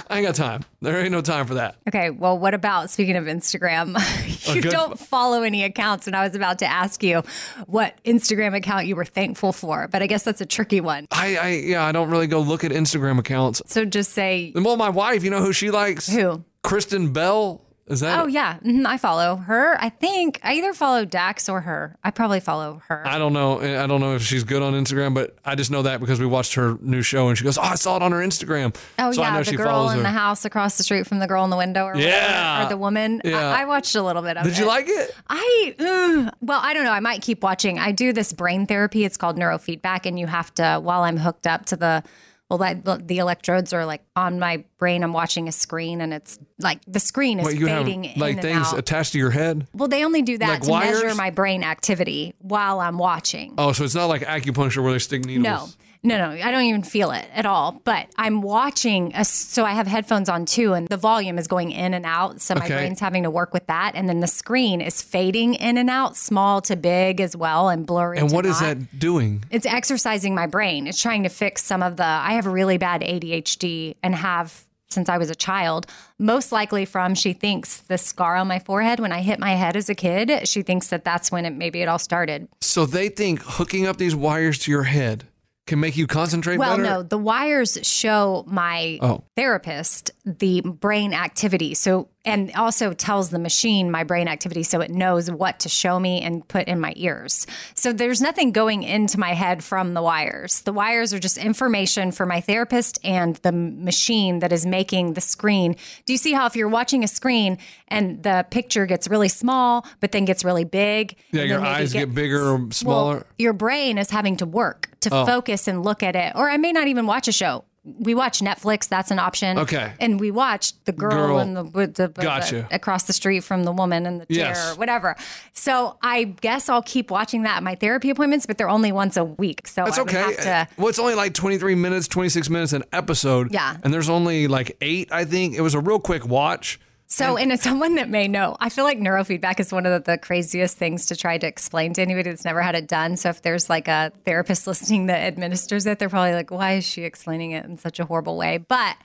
[0.09, 0.61] I ain't got time.
[0.81, 1.75] There ain't no time for that.
[1.87, 3.95] Okay, well, what about speaking of Instagram?
[4.49, 7.21] Oh, you good- don't follow any accounts, and I was about to ask you
[7.65, 11.05] what Instagram account you were thankful for, but I guess that's a tricky one.
[11.11, 13.61] I, I yeah, I don't really go look at Instagram accounts.
[13.65, 16.07] So just say Well, my wife, you know who she likes?
[16.07, 16.45] who.
[16.63, 17.61] Kristen Bell.
[17.87, 18.19] Is that?
[18.19, 19.77] Oh yeah, mhm, I follow her.
[19.81, 21.95] I think I either follow Dax or her.
[22.03, 23.07] I probably follow her.
[23.07, 23.61] I don't know.
[23.61, 26.25] I don't know if she's good on Instagram, but I just know that because we
[26.25, 29.13] watched her new show and she goes, "Oh, I saw it on her Instagram." Oh
[29.13, 30.03] so I yeah, know the girl in her.
[30.03, 32.65] the house across the street from the girl in the window, or whatever, Yeah.
[32.65, 33.21] or the woman.
[33.23, 33.37] Yeah.
[33.51, 34.49] I, I watched a little bit of it.
[34.49, 35.15] Did you like it?
[35.29, 36.91] I well, I don't know.
[36.91, 37.79] I might keep watching.
[37.79, 39.05] I do this brain therapy.
[39.05, 42.03] It's called neurofeedback, and you have to while I'm hooked up to the
[42.49, 45.03] well, that, the electrodes are like on my brain.
[45.03, 48.67] I'm watching a screen, and it's like the screen is have fading in like things
[48.67, 48.79] out.
[48.79, 49.67] attached to your head?
[49.73, 53.55] well, they only do that like to measure my brain activity while I'm watching.
[53.57, 55.43] Oh, so it's not like acupuncture where they stick needles.
[55.43, 55.67] No.
[56.03, 57.81] No, no, I don't even feel it at all.
[57.83, 61.71] But I'm watching, a, so I have headphones on too, and the volume is going
[61.71, 62.41] in and out.
[62.41, 62.75] So my Okay.
[62.75, 63.93] brain's having to work with that.
[63.95, 67.85] And then the screen is fading in and out, small to big as well, and
[67.85, 68.17] blurry.
[68.19, 68.77] And what is not.
[68.79, 69.43] that doing?
[69.49, 70.87] It's exercising my brain.
[70.87, 72.05] It's trying to fix some of the.
[72.05, 75.85] I have really bad ADHD and have since I was a child.
[76.17, 79.75] Most likely from she thinks the scar on my forehead when I hit my head
[79.75, 80.47] as a kid.
[80.47, 82.47] She thinks that that's when it maybe it all started.
[82.61, 85.25] So they think hooking up these wires to your head
[85.67, 86.83] can make you concentrate Well, better.
[86.83, 89.23] no, the wires show my Oh.
[89.35, 91.73] therapist the brain activity.
[91.75, 95.99] So, and also tells the machine my brain activity so it knows what to show
[95.99, 97.47] me and put in my ears.
[97.73, 100.61] So, there's nothing going into my head from the wires.
[100.61, 105.21] The wires are just information for my therapist and the machine that is making the
[105.21, 105.75] screen.
[106.05, 107.57] Do you see how if you're watching a screen
[107.87, 111.15] and the picture gets really small, but then gets really big?
[111.31, 113.25] Yeah, and your eyes get bigger or well, smaller.
[113.39, 115.25] your brain is having to work to Oh.
[115.25, 116.33] focus and look at it.
[116.35, 117.63] Or I may not even watch a show.
[117.99, 118.87] We watch Netflix.
[118.89, 119.57] That's an option.
[119.59, 119.93] Okay.
[119.99, 121.39] And we watch the girl, Girl.
[121.39, 122.67] and the, with the, the- Gotcha.
[122.71, 124.73] across the street from the woman in the chair Yes.
[124.73, 125.15] or whatever.
[125.53, 129.15] So I guess I'll keep watching that at my therapy appointments, but they're only once
[129.17, 129.67] a week.
[129.67, 130.35] So That's I okay.
[130.35, 130.67] to.
[130.77, 133.53] well, it's only like 23 minutes, 26 minutes an episode.
[133.53, 133.77] Yeah.
[133.83, 135.55] And there's only like eight, I think.
[135.55, 136.79] It was a real quick watch.
[137.09, 140.11] So, and as someone that may know, I feel like neurofeedback is one of the,
[140.11, 143.15] the craziest things to try to explain to anybody that's never had it done.
[143.15, 146.85] So, if there's like a therapist listening that administers it, they're probably like, why is
[146.85, 148.57] she explaining it in such a horrible way?
[148.57, 148.97] But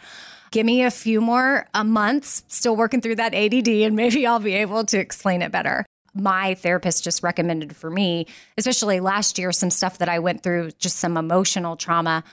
[0.50, 4.40] give me a few more uh, months, still working through that ADD, and maybe I'll
[4.40, 5.86] be able to explain it better.
[6.12, 8.26] My therapist just recommended for me,
[8.58, 12.24] especially last year, some stuff that I went through, just some emotional trauma.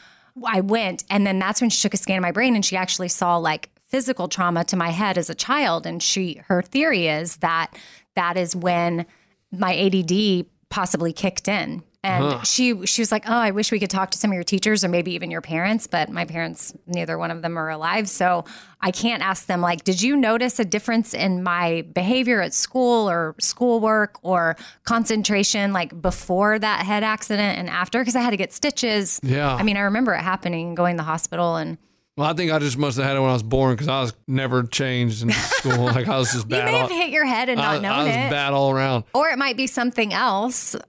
[0.43, 2.75] I went, and then that's when she took a scan of my brain and she
[2.75, 5.85] actually saw like physical trauma to my head as a child.
[5.85, 7.75] And she, her theory is that
[8.15, 9.05] that is when
[9.51, 11.83] my ADD possibly kicked in.
[12.01, 14.43] And she she was like, "Oh, I wish we could talk to some of your
[14.45, 18.07] teachers or maybe even your parents, but my parents, neither one of them are alive,
[18.07, 18.45] so
[18.79, 23.09] I can't ask them like, did you notice a difference in my behavior at school
[23.09, 28.37] or schoolwork or concentration like before that head accident and after because I had to
[28.37, 29.19] get stitches.
[29.21, 29.53] Yeah.
[29.53, 31.77] I mean, I remember it happening, going to the hospital and
[32.19, 34.01] Well, I think I just must have had it when I was born because I
[34.01, 35.85] was never changed in school.
[35.85, 37.79] like I was just you may have all, hit your head and I, not I
[37.79, 38.29] known was it.
[38.29, 39.05] bad all around.
[39.13, 40.75] Or it might be something else.
[40.75, 40.81] All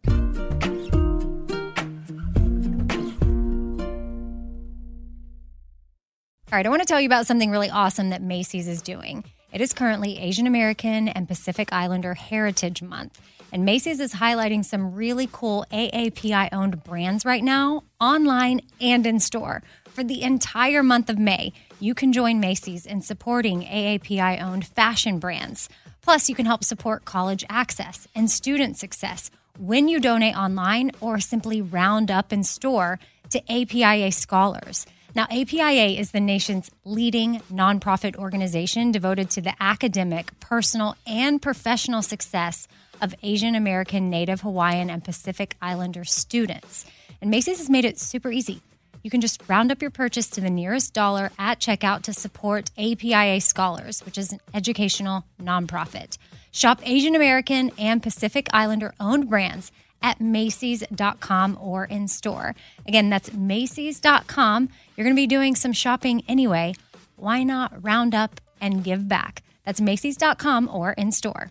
[6.51, 9.23] right, I want to tell you about something really awesome that Macy's is doing.
[9.53, 13.21] It is currently Asian American and Pacific Islander Heritage Month.
[13.53, 19.21] And Macy's is highlighting some really cool AAPI owned brands right now, online and in
[19.21, 19.63] store.
[19.93, 25.19] For the entire month of May, you can join Macy's in supporting AAPI owned fashion
[25.19, 25.69] brands.
[26.01, 31.19] Plus, you can help support college access and student success when you donate online or
[31.19, 34.87] simply round up in store to APIA scholars.
[35.17, 42.03] Now, APIA is the nation's leading nonprofit organization devoted to the academic, personal, and professional
[42.03, 42.69] success
[43.03, 46.87] of Asian American, Native Hawaiian, and Pacific Islander students.
[47.21, 48.63] And Macy's has made it super easy.
[49.03, 52.71] You can just round up your purchase to the nearest dollar at checkout to support
[52.77, 56.19] APIA Scholars, which is an educational nonprofit.
[56.51, 59.71] Shop Asian American and Pacific Islander owned brands
[60.03, 62.55] at Macy's.com or in store.
[62.87, 64.69] Again, that's Macy's.com.
[64.97, 66.75] You're going to be doing some shopping anyway.
[67.17, 69.43] Why not round up and give back?
[69.65, 71.51] That's Macy's.com or in store.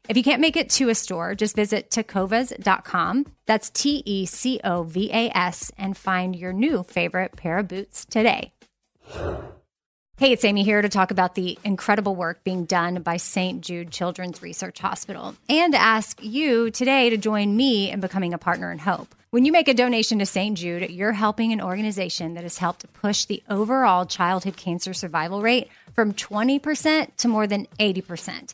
[0.11, 3.27] If you can't make it to a store, just visit tecovas.com.
[3.45, 7.69] That's T E C O V A S and find your new favorite pair of
[7.69, 8.51] boots today.
[10.17, 13.61] Hey, it's Amy here to talk about the incredible work being done by St.
[13.61, 18.69] Jude Children's Research Hospital and ask you today to join me in becoming a partner
[18.69, 19.15] in hope.
[19.29, 20.57] When you make a donation to St.
[20.57, 25.69] Jude, you're helping an organization that has helped push the overall childhood cancer survival rate
[25.93, 28.53] from 20% to more than 80%.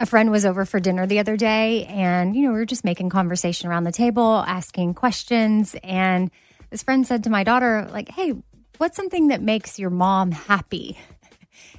[0.00, 2.84] A friend was over for dinner the other day, and you know, we were just
[2.84, 5.76] making conversation around the table, asking questions.
[5.84, 6.30] And
[6.70, 8.34] this friend said to my daughter, like, hey,
[8.78, 10.98] what's something that makes your mom happy?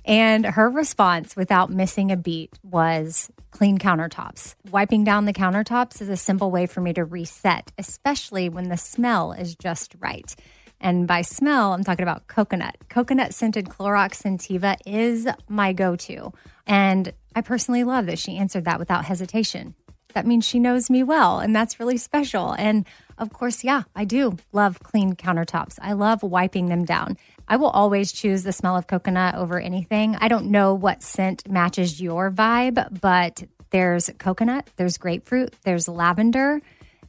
[0.05, 4.55] And her response, without missing a beat, was clean countertops.
[4.69, 8.77] Wiping down the countertops is a simple way for me to reset, especially when the
[8.77, 10.35] smell is just right.
[10.79, 12.75] And by smell, I'm talking about coconut.
[12.89, 16.31] Coconut scented Clorox Scentiva is my go to.
[16.67, 19.75] And I personally love that she answered that without hesitation.
[20.13, 22.53] That means she knows me well, and that's really special.
[22.53, 25.77] And of course, yeah, I do love clean countertops.
[25.81, 27.17] I love wiping them down.
[27.49, 30.15] I will always choose the smell of coconut over anything.
[30.15, 36.61] I don't know what scent matches your vibe, but there's coconut, there's grapefruit, there's lavender.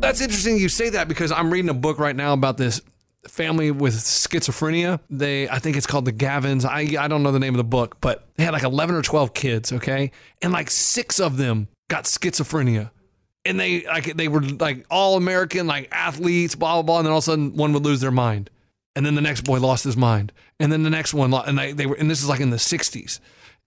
[0.00, 2.80] That's interesting you say that because I'm reading a book right now about this
[3.28, 4.98] family with schizophrenia.
[5.10, 6.64] They I think it's called the Gavins.
[6.64, 9.02] I I don't know the name of the book, but they had like 11 or
[9.02, 10.10] 12 kids, okay?
[10.40, 12.90] And like 6 of them got schizophrenia.
[13.44, 17.12] And they like they were like all American like athletes, blah blah blah, and then
[17.12, 18.48] all of a sudden one would lose their mind.
[18.96, 20.32] And then the next boy lost his mind.
[20.58, 22.56] And then the next one and they, they were and this is like in the
[22.56, 23.20] 60s.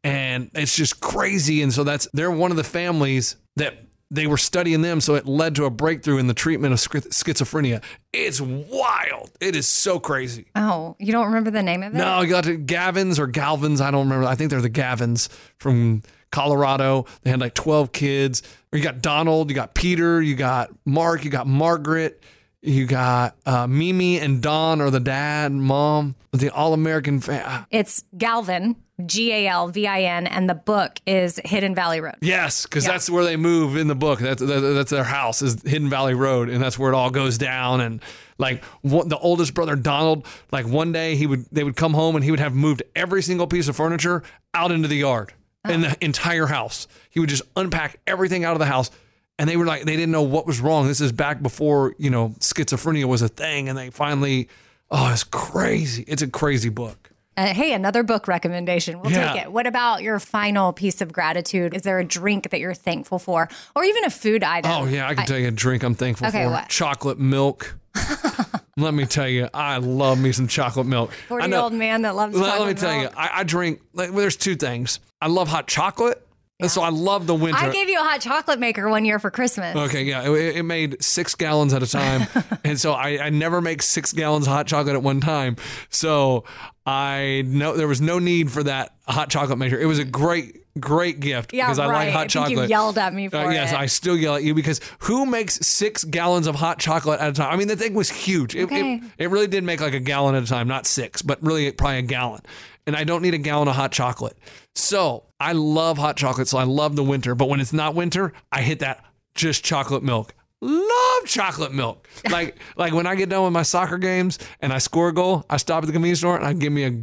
[0.04, 3.78] And it's just crazy and so that's they're one of the families that
[4.14, 7.82] they were studying them, so it led to a breakthrough in the treatment of schizophrenia.
[8.14, 9.32] It's wild.
[9.42, 10.46] It is so crazy.
[10.56, 11.98] Oh, you don't remember the name of it?
[11.98, 13.82] No, you got to Gavins or Galvins.
[13.82, 14.28] I don't remember.
[14.28, 17.06] I think they're the Gavins from Colorado.
[17.24, 18.44] They had like 12 kids.
[18.72, 22.22] You got Donald, you got Peter, you got Mark, you got Margaret,
[22.62, 26.16] you got uh, Mimi and Don are the dad and mom.
[26.32, 28.76] The all American fa- It's Galvin,
[29.06, 32.16] G A L V I N, and the book is Hidden Valley Road.
[32.22, 34.20] Yes, because that's where they move in the book.
[34.20, 37.38] That's that, that's their house is Hidden Valley Road, and that's where it all goes
[37.40, 37.82] down.
[37.82, 38.02] And
[38.38, 42.16] like one, the oldest brother Donald, like one day he would they would come home
[42.16, 44.22] and he would have moved every single piece of furniture
[44.54, 45.34] out into the yard
[45.68, 45.96] in the uh-huh.
[46.02, 46.88] entire house.
[47.10, 48.92] He would just unpack everything out of the house.
[49.40, 50.88] And they were like, they didn't know what was wrong.
[50.88, 53.68] This is back before, you know, schizophrenia was a thing.
[53.68, 54.48] And they finally,
[54.92, 56.04] oh, it's crazy.
[56.08, 57.10] It's a crazy book.
[57.36, 59.00] Uh, hey, another book recommendation.
[59.02, 59.34] We'll Yeah.
[59.34, 59.52] take it.
[59.52, 61.74] What about your final piece of gratitude?
[61.74, 64.72] Is there a drink that you're thankful for, or even a food item?
[64.72, 66.52] Oh yeah, I can tell you a drink I'm thankful Okay, for.
[66.52, 66.70] what?
[66.70, 67.76] Chocolate milk.
[68.78, 71.12] Let me tell you, I love me some chocolate milk.
[71.12, 72.36] I Forty-year-old man that loves.
[72.36, 73.10] Let, let me chocolate tell you.
[73.16, 73.82] I, I drink.
[73.94, 75.00] Like, well, there's two things.
[75.22, 76.26] I love hot chocolate,
[76.64, 77.60] and so I love the winter.
[77.60, 79.76] I gave you a hot chocolate maker one year for Christmas.
[79.76, 82.28] Okay, yeah, it, it made six gallons at a time,
[82.64, 85.58] and so I, I never make six gallons of hot chocolate at one time.
[85.90, 86.46] So
[86.86, 89.78] I know there was no need for that hot chocolate maker.
[89.78, 92.06] It was a great, great gift Yeah, because I right.
[92.06, 92.52] like hot I chocolate.
[92.58, 93.78] you yelled at me for Uh, yes, it.
[93.78, 97.34] I still yell at you because who makes six gallons of hot chocolate at a
[97.34, 97.52] time?
[97.54, 98.56] I mean, the thing was huge.
[98.56, 98.96] It, Okay.
[98.96, 101.72] it, it really did make like a gallon at a time, not six, but really
[101.72, 102.42] probably a gallon.
[102.88, 104.38] And I don't need a gallon of hot chocolate.
[104.76, 106.48] So I love hot chocolate.
[106.48, 107.36] So I love the winter.
[107.36, 109.04] But when it's not winter, I hit that
[109.36, 110.34] just chocolate milk.
[110.66, 112.08] Love chocolate milk.
[112.30, 115.46] Like like when I get done with my soccer games and I score a goal,
[115.50, 116.94] I stop at the convenience store and I give me a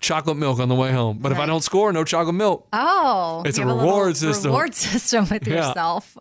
[0.00, 1.18] chocolate milk on the way home.
[1.20, 2.66] But if I don't score, no chocolate milk.
[2.72, 4.50] Oh, It's a reward system.
[4.50, 5.68] Reward system with Yeah.
[5.68, 6.16] yourself.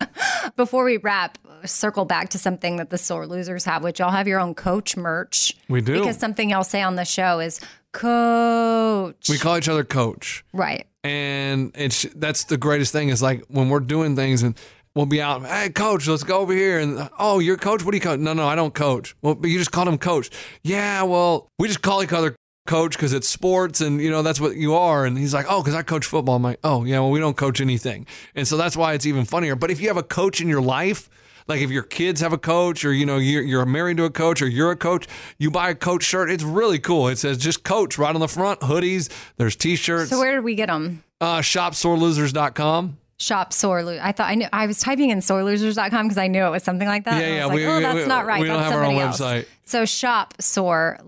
[0.56, 4.28] Before we wrap, circle back to something that the sore losers have, which y'all have
[4.28, 5.54] your own coach merch.
[5.68, 5.98] We do.
[6.00, 7.58] Because something y'all say on the show is
[7.92, 9.28] coach.
[9.28, 10.44] We call each other coach.
[10.52, 10.86] right.
[11.02, 14.56] and it's that's the greatest thing is like when we're doing things and
[14.94, 15.44] we'll be out.
[15.44, 16.78] Hey coach let's go over here.
[16.78, 17.84] And oh you're coach?
[17.84, 18.20] What do you coach?
[18.20, 19.14] No no i don't coach.
[19.22, 20.30] Well but you just called him coach.
[20.62, 22.34] Yeah well we just call each other
[22.66, 25.04] coach because it's sports and you know that's what you are.
[25.04, 26.36] And he's like oh because i coach football.
[26.36, 28.06] I'm like oh yeah well we don't coach anything.
[28.34, 29.56] And so that's why it's even funnier.
[29.56, 31.10] But if you have a coach in your life
[31.46, 34.10] like if your kids have a coach or you know you're, you're married to a
[34.10, 35.06] coach or you're a coach
[35.38, 36.30] you buy a coach shirt.
[36.30, 37.08] It's really cool.
[37.08, 40.10] It says just coach right on the front hoodies there's t-shirts.
[40.10, 41.02] So where did we get them?
[41.20, 42.98] uh, shopsorelosers.com.
[43.16, 46.44] Shop sore lo- I thought I knew I was typing in sorelosers.com because I knew
[46.44, 47.20] it was something like that.
[47.20, 48.40] Yeah, yeah, like, we- oh, we- that's we- not right.
[48.40, 49.20] we don't that's have our own somebody else.
[49.20, 49.46] website.
[49.66, 50.34] So shop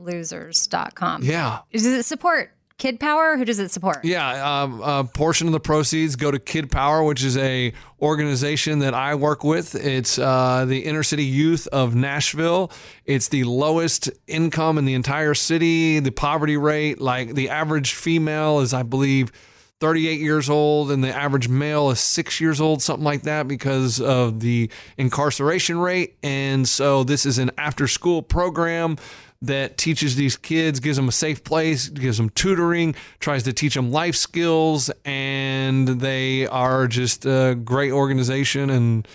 [0.06, 1.22] sorelosers.com.
[1.24, 1.58] Yeah.
[1.72, 3.36] Does it support Kid Power?
[3.36, 4.04] Who does it support?
[4.04, 8.80] Yeah, um, a portion of the proceeds go to Kid Power, which is a organization
[8.80, 9.74] that I work with.
[9.74, 12.70] It's uh, the inner city youth of Nashville.
[13.06, 16.00] It's the lowest income in the entire city.
[16.00, 19.32] The poverty rate, like the average female, is I believe
[19.80, 24.00] 38 years old, and the average male is six years old, something like that, because
[24.00, 26.16] of the incarceration rate.
[26.22, 28.96] And so this is an after-school program
[29.42, 33.74] that teaches these kids, gives them a safe place, gives them tutoring, tries to teach
[33.74, 39.06] them life skills, and they are just a great organization and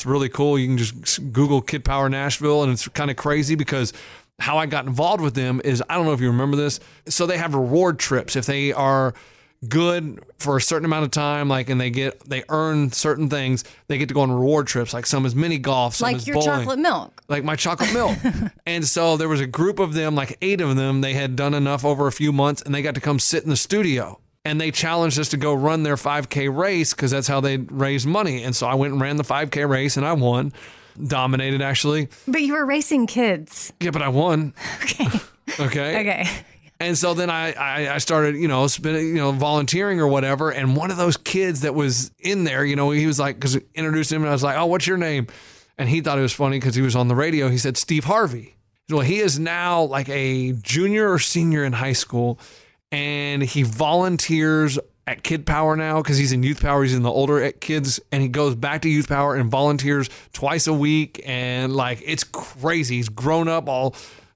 [0.00, 0.58] it's really cool.
[0.58, 3.92] You can just Google Kid Power Nashville, and it's kind of crazy because
[4.38, 6.80] how I got involved with them is I don't know if you remember this.
[7.06, 9.12] So they have reward trips if they are
[9.68, 13.64] good for a certain amount of time, like, and they get they earn certain things.
[13.88, 16.26] They get to go on reward trips, like some is mini golf, some like is
[16.26, 17.22] your bowling chocolate milk.
[17.28, 18.16] like my chocolate milk.
[18.66, 21.00] and so there was a group of them, like eight of them.
[21.00, 23.50] They had done enough over a few months and they got to come sit in
[23.50, 24.18] the studio.
[24.42, 28.06] And they challenged us to go run their 5K race because that's how they raised
[28.06, 28.42] money.
[28.42, 30.54] And so I went and ran the 5K race and I won.
[31.06, 32.08] Dominated actually.
[32.26, 33.70] But you were racing kids.
[33.80, 34.54] Yeah, but I won.
[35.58, 36.00] Okay.
[36.00, 36.00] Okay.
[36.00, 36.30] okay.
[36.80, 40.50] And so then I, I, I started, you know, spending, you know, volunteering or whatever.
[40.50, 43.56] And one of those kids that was in there, you know, he was like, because
[43.74, 45.26] introduced him and I was like, oh, what's your name?
[45.76, 47.48] And he thought it was funny because he was on the radio.
[47.48, 48.56] He said, Steve Harvey.
[48.88, 52.40] Well, he is now like a junior or senior in high school.
[52.90, 56.82] And he volunteers at Kid Power now because he's in Youth Power.
[56.82, 58.00] He's in the older kids.
[58.10, 61.22] And he goes back to Youth Power and volunteers twice a week.
[61.26, 62.96] And like, it's crazy.
[62.96, 63.94] He's grown up all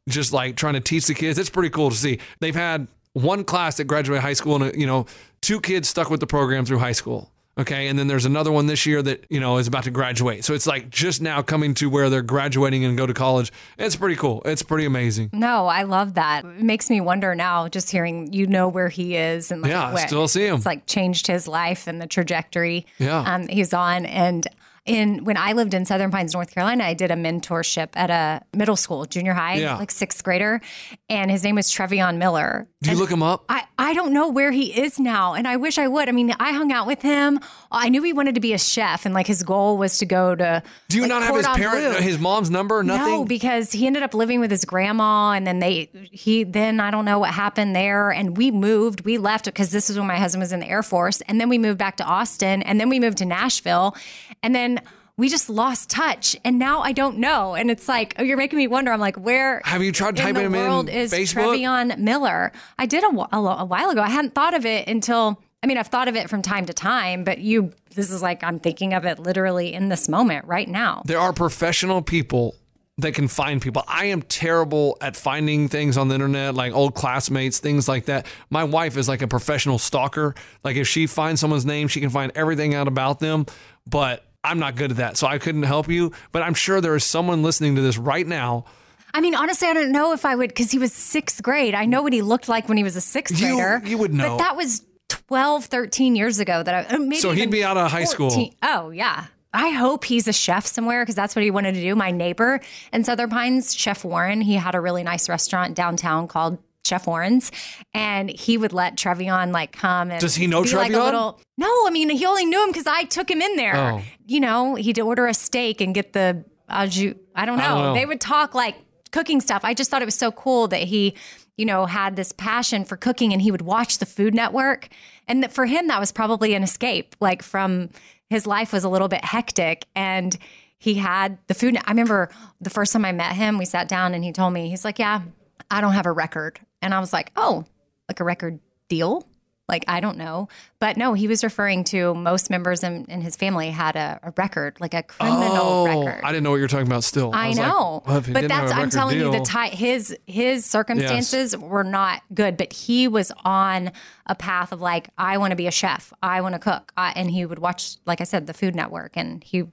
[0.08, 1.38] just like trying to teach the kids.
[1.38, 2.18] It's pretty cool to see.
[2.40, 5.06] They've had one class that graduated high school and, you know,
[5.40, 7.30] two kids stuck with the program through high school.
[7.56, 7.86] Okay.
[7.86, 10.44] And then there's another one this year that, you know, is about to graduate.
[10.44, 13.52] So it's like just now coming to where they're graduating and go to college.
[13.78, 14.42] It's pretty cool.
[14.44, 15.30] It's pretty amazing.
[15.32, 16.44] No, I love that.
[16.44, 19.84] It makes me wonder now, just hearing you know where he is and like Yeah,
[19.88, 20.56] I what- still see him.
[20.56, 23.20] It's like changed his life and the trajectory Yeah.
[23.20, 24.04] um, he's on.
[24.04, 24.48] And
[24.86, 28.42] in when I lived in Southern Pines, North Carolina, I did a mentorship at a
[28.56, 29.76] middle school, junior high, Yeah.
[29.76, 30.60] like sixth grader,
[31.08, 32.68] and his name was Trevion Miller.
[32.82, 33.46] Do you look him up?
[33.48, 36.08] I, I don't know where he is now, and I wish I would.
[36.08, 37.40] I mean, I hung out with him.
[37.72, 40.34] I knew he wanted to be a chef, and like his goal was to go
[40.34, 40.62] to.
[40.90, 43.12] Do you like, not have his parent, his mom's number or nothing?
[43.12, 46.90] No, because he ended up living with his grandma, and then they he then I
[46.90, 49.06] don't know what happened there, and we moved.
[49.06, 51.48] We left because this is when my husband was in the Air Force, and then
[51.48, 53.96] we moved back to Austin, and then we moved to Nashville,
[54.42, 54.73] and then
[55.16, 58.58] we just lost touch, and now I don't know, and it's like oh, you're making
[58.58, 58.92] me wonder.
[58.92, 61.56] I'm like, where Have you tried in typing the him in world is Facebook?
[61.56, 62.52] Trevion Miller?
[62.78, 64.02] I did a, a, a while ago.
[64.02, 65.40] I hadn't thought of it until.
[65.62, 68.44] I mean, I've thought of it from time to time, but you, this is like
[68.44, 71.00] I'm thinking of it literally in this moment right now.
[71.06, 72.54] there are professional people
[72.98, 73.82] that can find people.
[73.88, 78.26] I am terrible at finding things on the internet, like old classmates, things like that.
[78.50, 80.34] My wife is like a professional stalker.
[80.62, 83.46] Like if she finds someone's name, she can find everything out about them.
[83.86, 86.12] But I'm not good at that, so I couldn't help you.
[86.32, 88.66] But I'm sure there is someone listening to this right now.
[89.12, 91.74] I mean, honestly, I don't know if I would because he was sixth grade.
[91.74, 93.82] I know what he looked like when he was a sixth You- grader.
[93.86, 94.30] you would know.
[94.30, 97.76] But that was 12, 13 years ago that I uh, maybe So he'd be out
[97.76, 98.50] of high school.
[98.62, 99.26] Oh, yeah.
[99.52, 101.94] I hope he's a chef somewhere because that's what he wanted to do.
[101.94, 102.60] My neighbor
[102.92, 107.50] in Southern Pines, Chef Warren, he had a really nice restaurant downtown called Chef Warren's,
[107.92, 111.04] and he would let Trevion like come and Does he know be like Trevion?
[111.04, 111.40] little.
[111.56, 113.76] No, I mean he only knew him because I took him in there.
[113.76, 114.02] Oh.
[114.26, 117.14] You know, he'd order a steak and get the au jus.
[117.34, 117.64] I don't know.
[117.64, 117.94] I don't know.
[117.94, 118.76] They would talk like
[119.12, 119.62] cooking stuff.
[119.64, 121.14] I just thought it was so cool that he,
[121.56, 124.88] you know, had this passion for cooking and he would watch the Food Network.
[125.28, 127.90] And that for him, that was probably an escape, like from
[128.28, 129.86] his life was a little bit hectic.
[129.94, 130.36] And
[130.78, 131.76] he had the food.
[131.76, 132.28] I remember
[132.60, 134.98] the first time I met him, we sat down and he told me, he's like,
[134.98, 135.22] Yeah,
[135.70, 136.58] I don't have a record.
[136.84, 137.64] And I was like, Oh,
[138.08, 139.26] like a record deal?
[139.66, 140.48] Like, I don't know.
[140.78, 144.34] But no, he was referring to most members in, in his family had a, a
[144.36, 146.22] record, like a criminal Oh, record.
[146.22, 147.02] I didn't know what you're talking about.
[147.02, 151.56] Still, I, like, know, well, but that's I'm telling you the deal- his his circumstances
[151.56, 153.90] were not good, but he was on
[154.26, 157.14] a path of like I want to be a chef, I want to cook, I,
[157.16, 159.64] and he would watch, like I said, the Food Network, and he,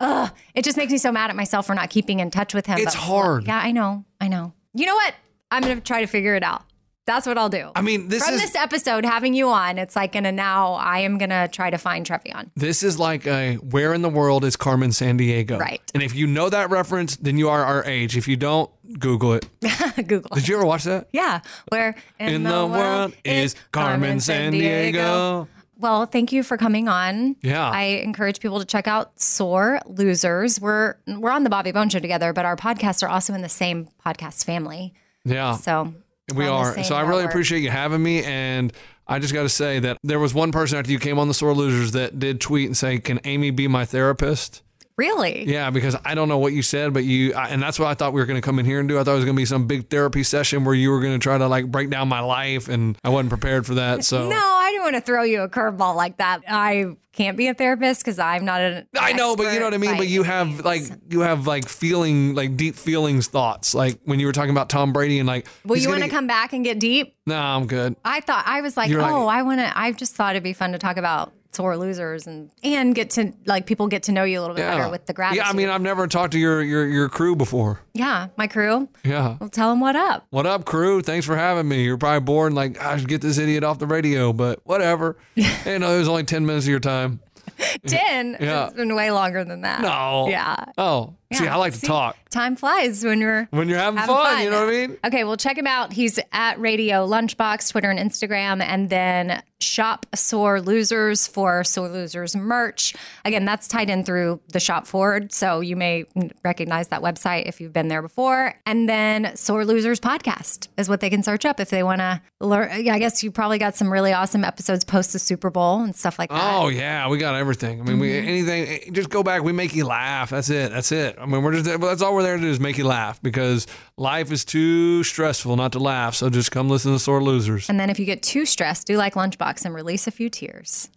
[0.00, 2.66] ugh, it just makes me so mad at myself for not keeping in touch with
[2.66, 2.78] him.
[2.78, 3.46] It's But, hard.
[3.46, 4.54] Yeah, I know, I know.
[4.74, 5.14] You know what?
[5.50, 6.64] I'm gonna try to figure it out.
[7.06, 7.72] That's what I'll do.
[7.74, 11.00] I mean, this From is this episode, having you on, it's like gonna now I
[11.00, 12.50] am gonna try to find Trevion.
[12.54, 15.58] This is like a where in the world is Carmen Sandiego?
[15.58, 15.80] Right.
[15.92, 18.16] And if you know that reference, then you are our age.
[18.16, 18.70] If you don't,
[19.00, 19.48] Google it.
[20.06, 20.30] Google.
[20.34, 21.08] Did you ever watch that?
[21.12, 21.40] Yeah,
[21.70, 25.48] where In, the, world is Carmen Sandiego.
[25.78, 27.36] Well, thank you for coming on.
[27.42, 27.68] Yeah.
[27.70, 30.60] I encourage people to check out Sore Losers.
[30.60, 33.48] We're we're on the Bobby Bones Show together, but our podcasts are also in the
[33.48, 34.94] same podcast family.
[35.24, 35.56] Yeah.
[35.56, 35.92] So
[36.34, 37.30] We the So I really network.
[37.32, 38.22] appreciate you having me.
[38.24, 38.72] And
[39.06, 41.34] I just got to say that there was one person after you came on the
[41.34, 44.62] Sore Losers that did tweet and say, Can Amy be my therapist?
[45.00, 45.48] Really?
[45.48, 47.94] Yeah, because I don't know what you said, but you, I, and that's what I
[47.94, 48.98] thought we were going to come in here and do.
[48.98, 51.14] I thought it was going to be some big therapy session where you were going
[51.14, 54.04] to try to like break down my life, and I wasn't prepared for that.
[54.04, 56.42] So No, I didn't want to throw you a curveball like that.
[56.46, 58.86] I can't be a therapist because I'm not an.
[58.94, 59.96] I know, but you know what I mean.
[59.96, 63.74] But you have like you have like feeling like deep feelings thoughts.
[63.74, 66.26] Like when you were talking about Tom Brady and like, Well, you want to come
[66.26, 67.16] back and get deep?
[67.26, 67.96] No, I'm good.
[68.04, 69.78] I thought I was like, You're like- oh, I want to.
[69.78, 73.32] I just thought it'd be fun to talk about sore losers and and get to
[73.46, 75.42] like people get to know you a little bit Yeah, better with the gratitude.
[75.44, 75.50] yeah.
[75.50, 77.80] I mean, I've never talked to your your your crew before.
[77.92, 78.88] yeah, my crew.
[79.04, 79.36] Yeah.
[79.40, 80.26] Well, tell them what up.
[80.30, 81.02] What up, crew?
[81.02, 81.82] Thanks for having me.
[81.84, 85.16] You're probably bored like, I should get this idiot off the radio, but whatever.
[85.34, 87.20] hey, no, it was only 10 minutes of your time.
[87.86, 88.36] Ten.
[88.40, 88.66] Yeah.
[88.66, 89.82] It's been way longer than that.
[89.82, 90.28] No.
[90.28, 90.64] Yeah.
[90.78, 92.16] Oh, see, I like to talk.
[92.30, 94.96] Time flies when you're When you're having, having fun, you know what I mean?
[95.04, 95.92] Okay, well, check him out.
[95.92, 102.34] He's at Radio Lunchbox, Twitter and Instagram, and then Shop Sore Losers for Sore Losers
[102.36, 102.94] merch.
[103.24, 106.04] Again, that's tied in through the Shop Forward, so you may
[106.44, 108.54] recognize that website if you've been there before.
[108.64, 112.22] And then Sore Losers podcast is what they can search up if they want to
[112.40, 112.70] learn.
[112.70, 116.18] I guess you probably got some really awesome episodes post the Super Bowl and stuff
[116.18, 116.54] like that.
[116.54, 117.80] Oh yeah, we got everything.
[117.80, 118.28] I mean, we Mm-hmm.
[118.28, 118.94] anything.
[118.94, 119.42] Just go back.
[119.42, 120.30] We make you laugh.
[120.30, 120.70] That's it.
[120.72, 121.16] That's it.
[121.20, 123.66] I mean, we're just that's all we're there to do is make you laugh because
[123.96, 126.14] life is too stressful not to laugh.
[126.14, 127.68] So just come listen to Sore Losers.
[127.68, 130.88] And then if you get too stressed, do like Lunchbox and release a few tears.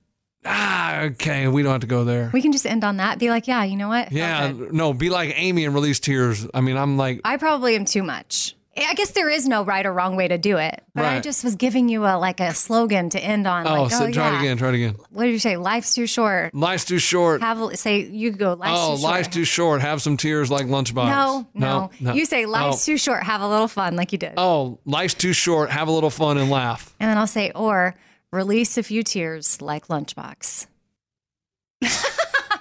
[0.45, 1.47] Ah, okay.
[1.47, 2.29] We don't have to go there.
[2.33, 3.17] We can just end on that.
[3.17, 4.11] Be like, yeah, you know what?
[4.11, 4.93] Yeah, no.
[4.93, 6.45] Be like Amy and release tears.
[6.53, 8.55] I mean, I'm like, I probably am too much.
[8.75, 11.43] I guess there is no right or wrong way to do it, but I just
[11.43, 13.67] was giving you a like a slogan to end on.
[13.67, 14.37] oh, like, so oh try yeah.
[14.37, 14.57] it again.
[14.57, 14.95] Try it again.
[15.11, 15.57] What did you say?
[15.57, 16.55] Life's too short.
[16.55, 17.41] Life's too short.
[17.41, 18.53] Have say you go.
[18.53, 19.11] Life's oh, too short.
[19.11, 19.81] life's too short.
[19.81, 21.05] Have some tears like lunchbox.
[21.07, 22.13] No, no, no.
[22.13, 22.91] You say life's oh.
[22.91, 23.21] too short.
[23.23, 25.69] Have a little fun, like you did, Oh, life's too short.
[25.69, 26.95] Have a little fun and laugh.
[26.99, 27.93] and then I'll say or
[28.31, 30.65] release a few tears, like Lunchbox.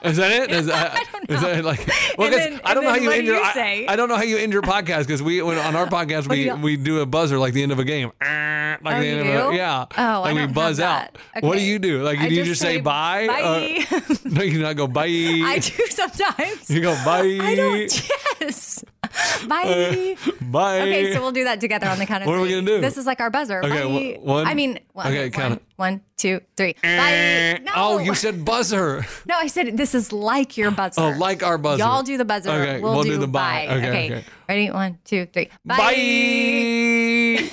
[0.04, 0.50] Is that it?
[0.58, 1.34] Is that, I don't know.
[1.36, 1.88] Is that like?
[2.18, 3.36] Well, then- I don't know how you end your.
[3.36, 3.86] you I?
[3.88, 6.44] I don't know how you end your podcast because we when, on our podcast we
[6.44, 8.10] do we do a buzzer like the end of a game.
[8.20, 9.56] Eh, Like Oh, the you end of a do?
[9.56, 9.86] yeah.
[9.96, 11.16] Oh, I like we buzz out.
[11.34, 11.42] that.
[11.44, 12.02] What do you do?
[12.02, 13.26] Like do you just just say say bye?
[13.28, 13.86] bye.
[13.92, 15.04] Or- no, you not go bye.
[15.06, 16.68] I do sometimes.
[16.70, 17.38] You go bye.
[17.40, 18.10] I don't.
[18.40, 18.84] Yes.
[19.48, 20.16] Bye.
[20.40, 20.80] Bye.
[20.80, 22.80] Okay, so we'll do that together on the count of What are we gonna do?
[22.80, 23.62] This is like our buzzer.
[23.64, 25.62] Okay, wh- one- I mean, one, okay, count one, it.
[25.76, 26.74] one, two, three.
[26.82, 27.58] Eh.
[27.58, 27.62] Bye.
[27.64, 27.72] No.
[27.74, 29.04] Oh, you said buzzer.
[29.26, 31.00] No, I said this is like your buzzer.
[31.00, 31.82] Oh, like our buzzer.
[31.82, 32.50] Y'all do the buzzer.
[32.50, 33.66] Okay, we'll, do, the bye.
[33.68, 33.76] bye.
[33.76, 34.24] Okay, okay.
[34.48, 34.70] Ready?
[34.70, 35.48] One, two, three.
[35.64, 35.94] Bye.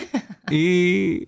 [0.52, 1.26] E-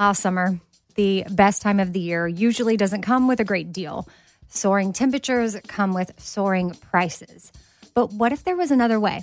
[0.00, 0.58] All summer,
[0.96, 4.08] the best time of the year, usually doesn't come with a great deal.
[4.48, 7.52] Soaring temperatures come with soaring prices.
[7.94, 9.22] But what if there was another way?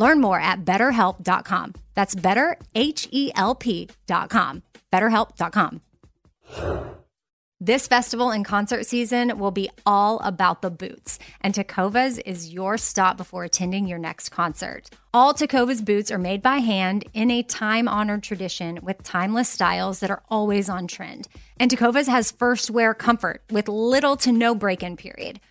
[0.00, 1.74] Learn more at betterhelp.com.
[1.94, 4.62] That's better, H E L P.com.
[4.90, 5.80] Betterhelp.com.
[7.62, 12.78] This festival and concert season will be all about the boots, and Tecovas is your
[12.78, 14.88] stop before attending your next concert.
[15.12, 20.00] All Tecovas boots are made by hand in a time honored tradition with timeless styles
[20.00, 21.28] that are always on trend.
[21.58, 25.40] And Tecovas has first wear comfort with little to no break in period.